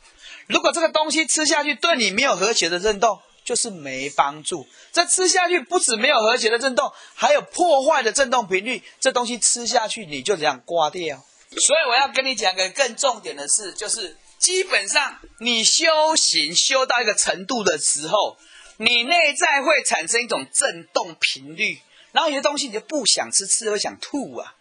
[0.47, 4.67] 如果这个东西吃下去对你没有和谐的震动，就是没帮助。
[4.93, 8.83] 这吃下去不止没有和谐的震动，还有破坏的震动频率。
[9.01, 11.25] 这东西吃下去你就这样挂掉。
[11.51, 18.37] 所以我要跟你讲个更重点的事，就是基本上你修行修到一个程度的时候，
[18.79, 21.81] 你内在会产生一种震动频率，
[22.13, 24.55] 然后有些东西你就不想吃，吃了会想吐啊。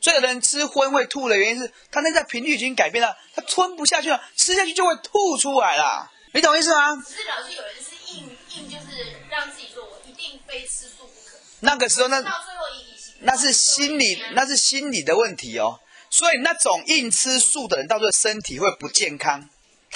[0.00, 6.10] 所以有人吃荤会吐的原因是，他内在频率已经改变了，他吞不下去了，吃下去就会吐出来了。
[6.32, 6.96] 你懂意思吗？
[6.96, 11.38] 只是老师有人是硬硬，就是让自己说我一定非吃素不可。
[11.60, 12.84] 那个时候那到最后一
[13.20, 15.80] 那是心理那是心理的问题哦。
[16.10, 19.48] 所以那种硬吃素的人，到最后身体会不健康。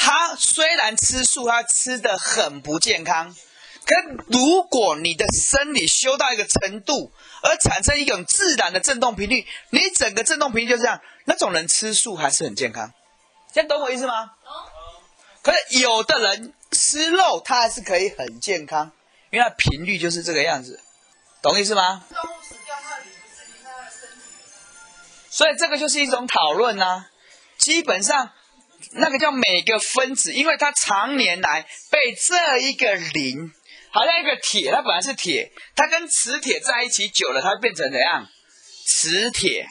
[0.03, 3.37] 他虽然吃素，他吃的很不健康。
[3.85, 3.95] 可
[4.29, 12.95] 如果你的生理修到一个程度，而产生一种自然的振动频率，你整个振动频率就是这样，那种人吃素还是很健康。
[13.53, 14.33] 现在懂我意思吗？
[14.43, 14.55] 懂
[15.43, 18.93] 可是有的人吃肉，他还是可以很健康，
[19.31, 20.81] 因为他频率就是这个样子，
[21.43, 22.07] 懂意思吗？
[25.29, 27.05] 所以这个就是一种讨论呐。
[27.59, 28.33] 基本上，
[28.93, 33.53] 那个叫每个分子，因为它常年来被这一个磷。
[33.93, 38.29] 好像一个铁，它本来是铁，它跟磁铁在一起久了，它变成怎样？
[38.87, 39.67] 磁铁。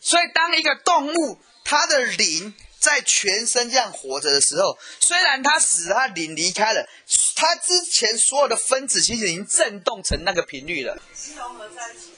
[0.00, 6.88] 所以当一个动物它的磷在全身这样活着的时候，虽然它死，它磷离开了，
[7.34, 10.96] 它之前所有的分子其实已经震动成那个频率了。
[11.36, 12.12] 融合在一起。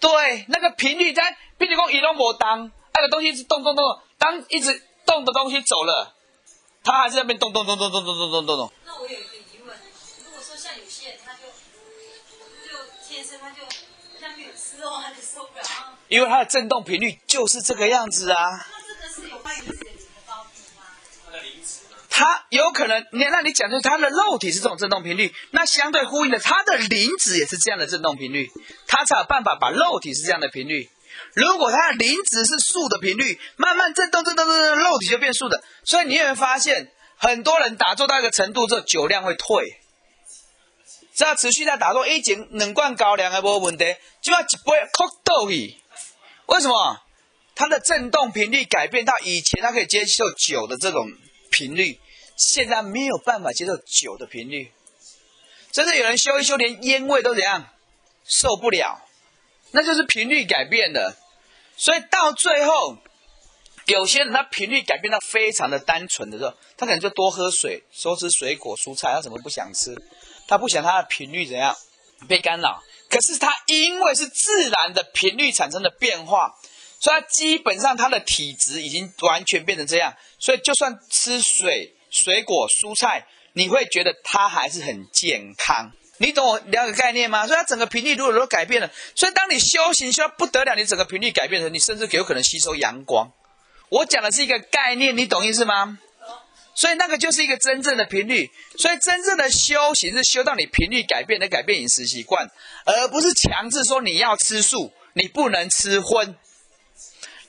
[0.00, 3.82] 对，那个频率在，比如说移动波当那个东西是动动动，
[4.18, 6.14] 当一直动的东西走了，
[6.82, 8.72] 它还是在那边动动动动动动动动动动。
[8.84, 9.76] 那我有一个疑问，
[10.24, 13.62] 如果说像有些人他就，他就天生他就，
[14.20, 15.64] 他没有吃肉他就受不了。
[16.08, 18.36] 因为它的振动频率就是这个样子啊。
[18.70, 20.84] 那这个是有关于自己的高低吗？
[22.10, 28.50] 它有可能，你那你讲的它的肉体是这种振动频率，那相对呼应的，它的磷脂也是这样的振动频率，
[28.86, 30.90] 它才有办法把肉体是这样的频率。
[31.34, 35.62] 如果它的磷脂是素的频率，慢慢震动震动震动，肉体就变素的。
[35.84, 39.80] 所以你有没有发现，很多人打坐到一个程度之后，酒量会退。
[41.14, 43.84] 只要持续在打坐，以前两罐高粱还无问题，
[44.20, 45.76] 就要一杯哭倒去。
[46.46, 47.00] 为什么？
[47.56, 51.08] 它的震动频率改变到以前，它可以接受酒的这种
[51.50, 52.00] 频率，
[52.36, 54.72] 现在没有办法接受酒的频率。
[55.70, 57.68] 真的有人修一修，连烟味都怎样
[58.24, 59.00] 受不了？
[59.70, 61.16] 那就是频率改变了。
[61.76, 62.96] 所以到最后，
[63.86, 69.94] 有些人他频率改变到非常的单纯的时候，他可能就多喝水，多吃水果蔬菜，他什么不想吃。
[70.46, 71.74] 他不想他的频率怎样
[72.28, 76.54] 被干扰，可是他因为是自然的频率产生的变化，
[77.00, 85.92] 所以他基本上他的体质已经完全变成这样，所以就算吃水、水果、蔬菜，你会觉得他还是很健康。
[86.18, 87.46] 你懂我两个概念吗？
[87.46, 93.30] 所以它整个频率如果都改变了，所以当你修行修到不得了，你整个频率改变的时候，你甚至有可能吸收阳光。
[93.88, 95.98] 我讲的是一个概念，你懂意思吗？
[96.76, 102.50] 所以那个就是一个真正的频率，所以真正的修行是修到你频率改变的改变饮食习惯，
[102.84, 106.36] 而不是强制说你要吃素，你不能吃荤。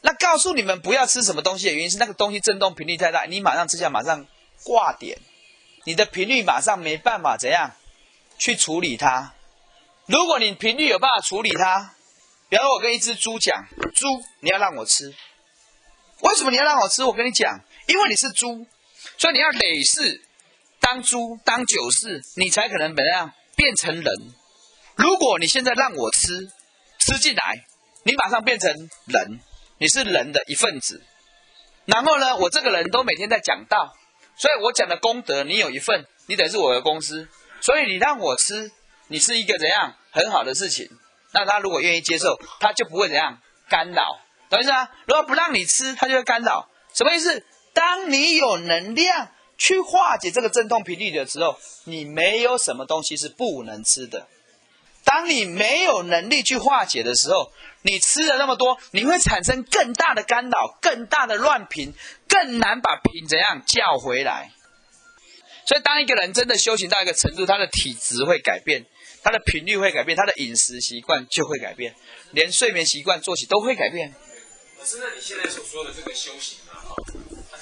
[0.02, 4.28] 那告诉你们不要吃什么东西的原因是那个东西振动频率太大，你马上吃下马上
[4.64, 5.18] 挂点，
[5.86, 7.72] 你的频率马上没办法怎样
[8.38, 9.34] 去处理它。
[10.08, 11.96] 如果你频率有办法处理它，
[12.48, 14.08] 比如我跟一只猪讲，猪
[14.42, 15.14] 你要让我吃，
[16.22, 17.04] 为什么你要让我吃？
[17.04, 18.68] 我跟你讲，因为你是猪，
[19.18, 20.22] 所以你要累世
[20.80, 24.06] 当猪当九世，你才可能怎样变成人。
[24.96, 26.48] 如果你现在让我吃，
[27.00, 27.66] 吃进来，
[28.04, 29.40] 你马上变成人，
[29.80, 31.04] 你是人的一份子。
[31.86, 33.96] 然后呢，我这个人都每天在讲道，
[34.38, 37.28] 所以我讲的功德你有一份，你等是我的公司。
[37.66, 38.72] 所以你让我吃，
[39.08, 40.88] 你是一个怎样很好的事情。
[41.32, 44.20] 那他如果愿意接受，他就不会怎样干扰，
[44.52, 44.92] 懂意思啊？
[45.08, 46.70] 如果不让你吃，他就会干扰。
[46.94, 47.44] 什么意思？
[47.74, 54.28] 当你有能量去化解这个振动频率的时候，你没有什么东西是不能吃的。
[55.04, 57.52] 当你没有能力去化解的时候，
[57.82, 61.96] 你吃了那么多，你会产生更大的干扰、更大的乱频，
[62.28, 64.52] 更难把频怎样叫回来。
[65.66, 68.86] 所以，当一个人真的修行到一个程度，他的体质会改变，
[69.24, 71.96] 他的频率会改变，他的饮食习惯就会改变，
[72.32, 74.14] 连睡眠习惯、作息都会改变。
[74.78, 76.96] 老师，那你现在所说的这个修行啊，哈，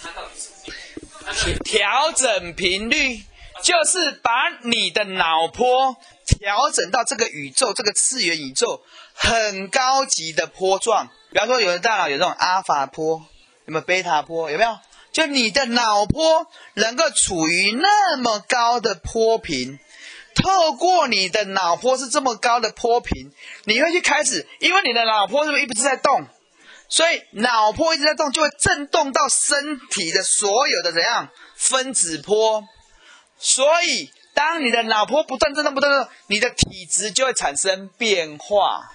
[0.02, 1.24] 它到底是什么？
[1.26, 3.24] 它到底调整频率，
[3.62, 5.96] 就是把你的脑波
[6.26, 8.84] 调整到这个宇宙、这个次元宇宙
[9.14, 11.08] 很高级的波状。
[11.32, 13.26] 比方说，有的大脑有这种阿法波，
[13.66, 14.52] 有没有贝塔波？
[14.52, 14.78] 有没有？
[15.14, 19.80] 就你的脑波能够处于那么高的波频，
[20.36, 23.32] 透过你的脑波是这么高的波频，
[23.66, 26.26] 你会去开始，因为你的脑波是不是一直在动？
[26.90, 32.64] 所以脑波一直在动，就会震动到身体的所有的怎样分子波。
[33.38, 38.92] 所以当你的脑波不断震动、不断震动，你的体质就会产生变化。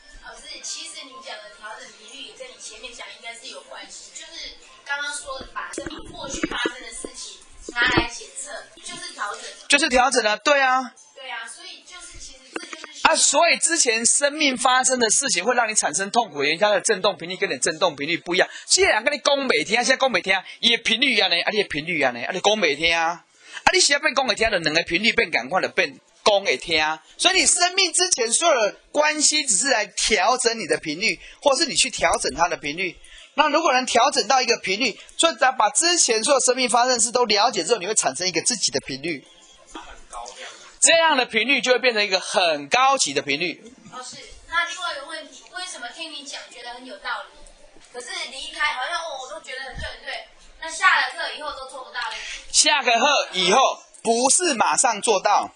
[7.72, 8.50] 拿来检测，
[8.82, 9.42] 就是调整。
[9.68, 18.48] 就是调整了，对啊，对啊，所以就是其实这就是啊，所以之前生命发生的事情会让你产生痛苦，原因它的振动频率跟你振动频率不一样。
[18.66, 23.24] 既然跟你讲每天，现在讲每天，伊的频率一样呢，啊，你的频率一样呢，啊，你讲每天啊，
[23.64, 32.96] 啊，你现在变讲每天的两个频率变赶快的变讲给听，所以你生命之前所有的关系只是来调整你的频率，或是你去调整它的频率。
[33.38, 39.24] 那如果能调整到一个频率，所以只要把之前所有生命发生的事都了解之后，你会产生一个自己的频率，
[39.72, 39.86] 这样
[40.26, 40.42] 子？
[40.80, 43.62] 这样的频率就会变成一个很高级的频率。
[43.92, 44.16] 哦是。
[44.48, 50.26] 那另外一个问题，为什么听你讲觉得很有道理，可是离开好像哦我都觉得很对很对，
[50.60, 52.16] 那下了课以后都做不到嘞？
[52.50, 53.60] 下个课以后
[54.02, 55.48] 不是马上做到，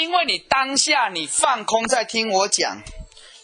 [0.00, 2.82] 因为你当下你放空在听我讲，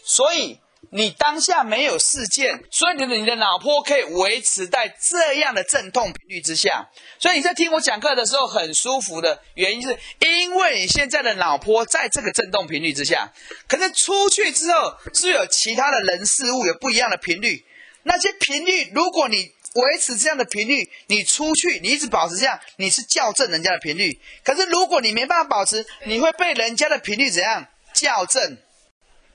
[0.03, 0.59] 所以
[0.89, 13.31] 你当下没有事件，所以你的你的脑波可以维持在这样的振动频率之下，所以你在听我讲课的时候很舒服的原因是因为你现在的脑波在这个振动频率之下，
[13.67, 17.65] 可是出去之后是有其他的人事物有不一样的频率，
[18.03, 24.19] 那些频率如果你维持这样的频率，你出去，你一直保持这样，你是校正人家的频率。
[24.43, 28.57] 可是如果你没办法保持，你会被人家的频率怎样校正？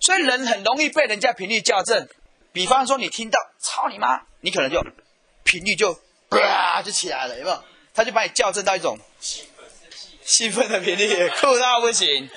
[0.02, 2.08] 所以人很容易被人家频率校正。
[2.52, 4.84] 比方说，你听到“操你妈”，你可能就
[5.44, 5.98] 频率就
[6.28, 7.64] 啪就起来了，有没有？
[7.94, 8.98] 他就把你校正到一种
[10.24, 12.28] 兴奋的频率，酷到不行。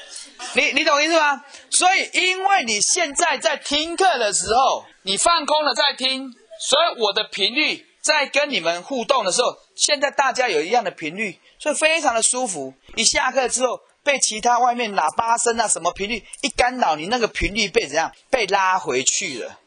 [0.53, 1.43] 你你懂意思吗？
[1.69, 12.73] 所以，因为你现在在听课的时候，你放空了在听，所以我的频率在跟你们互动的时候，现在大家有一样的频率，所以非常的舒服。
[12.95, 19.59] 一下课之后，被其他外面喇叭声啊什么频率一干扰，你那个频率被怎样被拉回去了。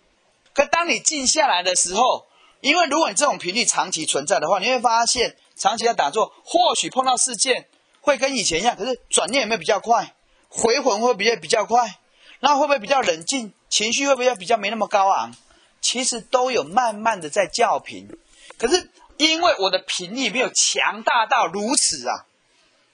[0.54, 2.26] 可当你静下来的时候，
[2.60, 7.68] 因为如果你这种频率长期存在的话，你会发现长期在打坐，或许碰到事件
[8.00, 10.14] 会跟以前一样，可是转念有没有比较快？
[10.48, 11.98] 回魂会不会比较快？
[12.38, 13.52] 那会不会比较冷静？
[13.68, 15.34] 情绪会不会比较没那么高昂？
[15.80, 18.08] 其实都有慢慢的在叫频，
[18.56, 22.26] 可是因为我的频率没有强大到如此啊，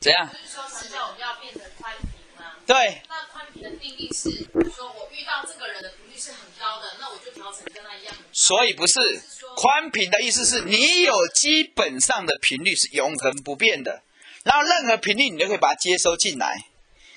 [0.05, 0.29] 怎样？
[0.29, 2.53] 是说实在我们要变成宽频吗？
[2.67, 4.29] 对，那宽频的定义是
[4.71, 8.15] 说我遇到这个人的频率是很高的，那我就调成跟他一样。
[8.31, 9.01] 所以不是
[9.57, 14.03] 宽频的意思是你有基本上的频率是永恒不变的，
[14.43, 16.67] 然后任何频率你都可以把它接收进来，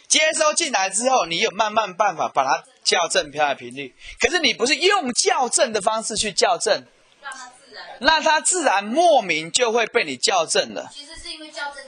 [0.08, 3.94] 接收进来之后，你有慢慢办法把它校正它的频率。
[4.22, 6.86] 可是你不是用校正的方式去校正，
[7.22, 7.98] 让它自然。
[8.00, 10.90] 那它自然莫名就会被你校正了。
[10.94, 11.84] 其实是因为校正。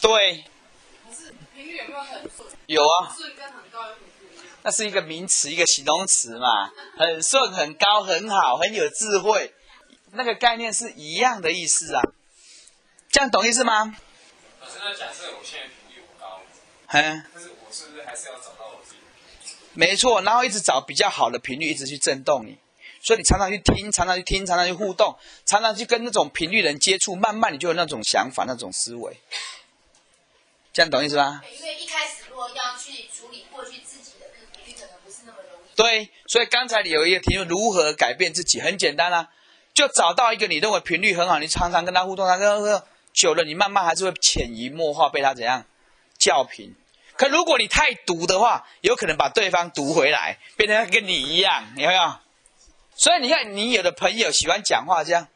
[0.00, 0.44] 对，
[1.08, 2.48] 可是频率有没有很顺？
[2.66, 4.46] 有啊，顺跟很高有什么不一样？
[4.62, 9.54] 那是一个名词，一个形容词嘛，很顺、很高、很好、很有智慧，
[10.12, 12.02] 那个概念是一样的意思啊。
[13.10, 13.96] 这样懂意思吗？
[14.60, 16.40] 老师，那假设我现在频率不高，
[16.88, 19.54] 嗯，但是我是不是还是要找到我自己？
[19.74, 22.58] 没错，然后一直找比较好的频率，一直去震动你。
[23.02, 29.16] 所以你常常去听，常常去听，常常去互动，常常去跟那种频率人接触，慢慢你就有那种想法、那种思维。
[30.76, 31.40] 这样懂意思吧？
[31.58, 35.74] 因为一开始如果要去处理过去自己的那个频率，可能不是那么容易。
[35.74, 38.60] 对，所以刚才你有一个题目，如何改变自己？
[38.60, 39.30] 很简单啊，
[39.72, 45.64] 就找到一个你认为频率很好，你常常跟他互动，他跟他久了，你慢慢还是会潜移默化被他怎样
[46.18, 46.74] 叫频。
[47.16, 52.16] 可如果你太毒的话，有可能把对方毒回来，变成跟你一样，有没有？
[52.96, 55.26] 所以你看，你有的朋友喜欢讲话这样，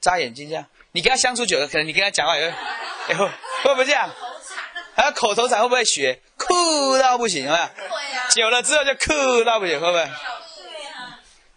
[0.00, 4.08] 眨眼睛这样，你跟他相处久了，可能你跟他讲话也会会不会这样？
[4.98, 6.20] 还有口头禅会不会学？
[6.36, 7.64] 酷到不行，有没有？
[7.76, 10.10] 对啊，久了之后就酷到不行，会不会？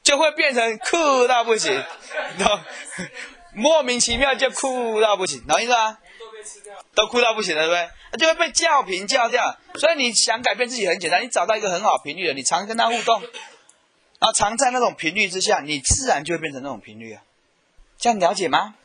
[0.04, 1.74] 就会变成酷到不行，
[2.38, 2.60] 然后？
[3.54, 5.98] 莫名其妙就酷到不行，懂意思吗？
[6.94, 8.20] 都哭到不行了，对不对？
[8.20, 9.58] 就会被叫频叫掉。
[9.76, 13.30] 所以你想改变自己很简单，你找到一个很好频率的，你常跟他互动，然
[14.22, 17.24] 后常在那种频率之下，你自然就会变成那种频率啊。
[17.98, 18.76] 这样了解吗？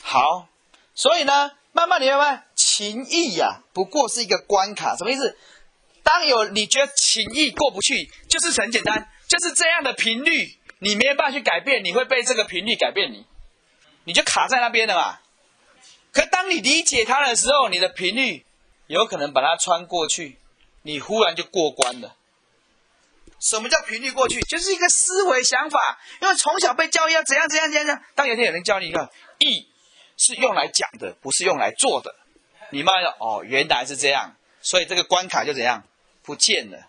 [0.00, 0.46] 好，
[0.94, 5.36] 所以呢，慢慢你会发现，情义呀、不过是一个关卡，什么意思？
[6.02, 13.26] 当有你觉得情义过不去，就是很简单，就是这样的频率，你没办法去改变，你会被这个频率改变你，
[14.04, 15.18] 你就卡在那边了嘛。
[16.12, 18.46] 可当你理解它的时候，你的频率
[18.86, 20.38] 有可能把它穿过去，
[20.80, 22.16] 你忽然就过关了。
[23.38, 24.40] 什么叫频率过去？
[24.40, 28.02] 就是一个思维想法，因为从小被教育要怎样怎样怎样怎样。
[28.14, 29.68] 当有一天有人教你一个义
[30.16, 32.14] 是用来讲的，不是用来做的，
[32.70, 35.84] 你慢慢哦，原来是这样，所以这个关卡就怎样？
[36.22, 36.88] 不见了。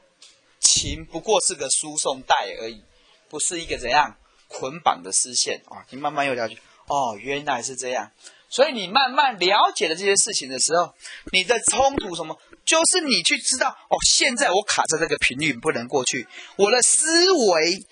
[0.59, 2.81] 情不过是个输送带而已，
[3.29, 4.17] 不是一个怎样？
[4.47, 5.61] 捆绑的丝线。
[5.67, 6.55] 啊、你慢慢又了解，
[6.87, 8.11] 哦，原来是这样。
[8.49, 10.93] 所以你慢慢了解了这些事情的时候，
[11.31, 17.85] 你的冲突什么，就是你去知道哦，现在我卡在这个频率不能过去，我的思维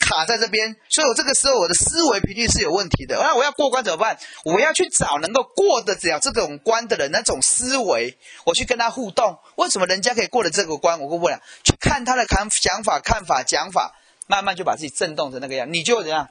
[0.00, 3.16] 卡在这边，所以我这个时候我的思维频率是有问题的。
[3.16, 4.18] 那我要过关怎么办？
[4.44, 9.38] 我要去找能够过得了这种关的人，那种思维，我去跟他互动。
[9.56, 11.40] 为什么人家可以过了这个关，我过不了？
[11.62, 13.94] 去看他的看想法、看法、讲法，
[14.26, 16.28] 慢慢就把自己震动成那个样，你就怎样？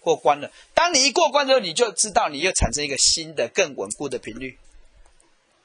[0.00, 0.50] 过关了。
[0.72, 4.58] 当你一过关之后，你就知道你又产生一个新的、更稳固的频率。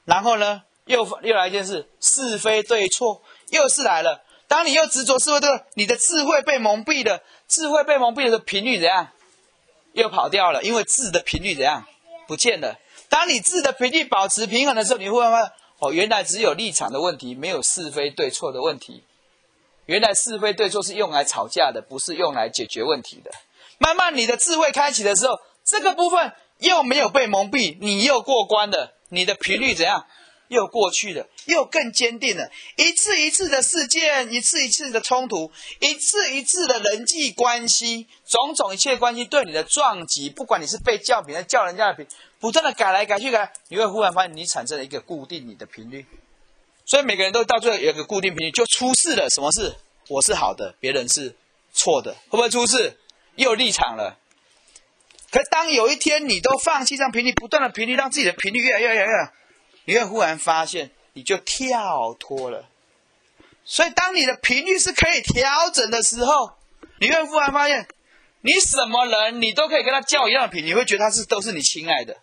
[0.04, 4.22] 然后呢，又又来一件事，是非对错又是来了。
[4.48, 9.08] 当你又执着是非对，你的智慧被蒙蔽了，智慧被蒙蔽的频率怎样？
[9.92, 11.84] 又跑掉了，因为智的频率怎样？
[12.26, 12.78] 不见了。
[13.08, 19.04] 当你智的频率保持平衡的时候，你会发现，哦，原来只有立场的问题，没有是非对错的问题。
[19.86, 23.30] 原来是非对错是用来吵架的，不是用来解决问题的。
[23.78, 30.06] 慢慢你的智慧开启的时候，这个部分又没有被蒙蔽，你又过关了，你的频率怎样？
[30.48, 32.50] 又过去了，又更坚定了。
[32.76, 42.06] 一次一次的事件，一次一次的冲突，一次一次的人际关系，种种一切关系对你的撞击，不管你是被叫频还是叫人家的频，
[42.38, 46.06] 不断的改来改去改，你会忽然发现你产生了一个固定你的频率。
[46.84, 49.28] 所以每个人都到最后有个固定频率，就出事了。
[49.30, 49.74] 什么事？
[50.08, 51.34] 我是好的，别人是
[51.72, 52.96] 错的，会不会出事？
[53.34, 54.18] 又立场了。
[55.32, 59.30] 可当有一天你都放弃这样频率，不断的频率，让自己的频率越来越越来越，
[59.86, 62.68] 你会忽然发现，你就跳脱了。
[63.64, 66.52] 所以，当你的频率是可以调整的时候，
[67.00, 67.88] 你会忽然发现，
[68.42, 72.18] 你什么人你都可以跟他叫一样的频，你会觉得他是都是你亲爱的。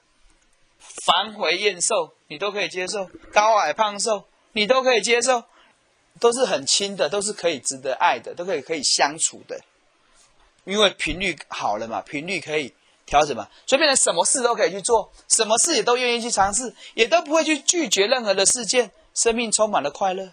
[1.05, 5.43] 凡回燕瘦，你都可以接受；高矮胖瘦，你都可以接受，
[6.20, 9.59] 都是很亲的，都是可以值得爱的，都可以可以相处的。
[10.66, 12.74] 因为频率好了嘛，频率可以
[13.14, 20.32] 调整嘛，所以变成什么事都可以去做，什么事也都愿意去尝试，也都不会去拒绝任何的事件，生命充满了快乐。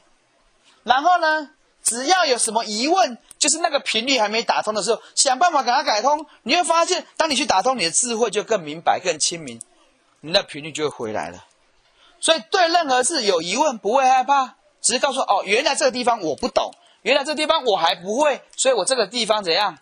[0.83, 1.51] 然后呢，
[1.83, 6.25] 只要有什么疑问，就是那个频率还没打通的时候，想办法给它改通。
[6.45, 9.61] 你会发现，当你去打通，你的智慧就更明白、更清明，
[10.23, 11.45] 你的频率就会回来了。
[12.19, 16.73] 所以对任何事有疑问，不会害怕，只是告诉哦，原来这个地方我不懂，
[17.03, 19.79] 原来这个地方我还不会，所以我这个地方怎样？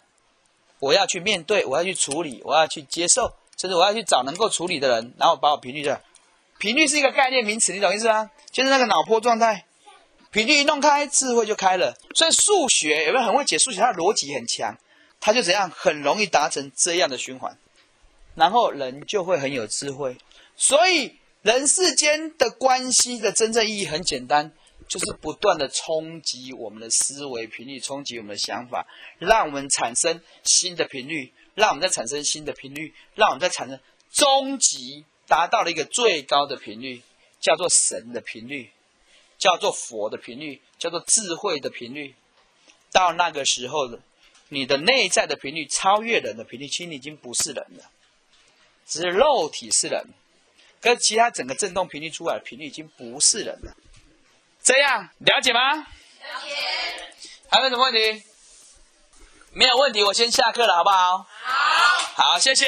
[0.81, 6.01] 我要去面对，我要去处理，我要去接受，甚至我要去找能够处理的人，然后把我频率的
[6.59, 8.31] 频率是一个概念名词，你懂意思吗？
[8.51, 9.67] 就是那个脑波状态，
[10.31, 11.97] 频率一弄开，智慧就开了。
[12.15, 13.81] 所以数学有没有很会解数学？
[13.81, 14.77] 它的逻辑很强，
[15.21, 17.59] 它就怎样很容易达成这样的循环，
[18.35, 20.17] 然后人就会很有智慧。
[20.57, 24.53] 所以人世间的关系的真正意义很简单。
[24.89, 28.87] 就是不断的冲击我们的思维频率，冲击我们的想法，
[29.19, 33.79] 让我们产生新的频率，让我们再产生新的频率，让我们再产生
[34.11, 37.03] 终极，达到了一个最高的频率，
[37.39, 38.71] 叫做神的频率，
[39.37, 42.15] 叫做佛的频率，叫做智慧的频率。
[42.91, 44.01] 到那个时候的，
[44.49, 47.91] 你的内在的频率超越人的频率，其实你已经不是人了，
[48.87, 50.07] 只是肉体是人，
[50.81, 53.77] 跟其他整个振动频率出来的频率已经不是人了。
[54.69, 55.77] 这样了解吗？
[55.77, 55.85] 了
[56.45, 56.55] 解。
[57.51, 58.23] 还有什么问题？
[59.53, 61.27] 没有问题，我先下课了好不好？
[61.43, 62.67] 好好，谢谢。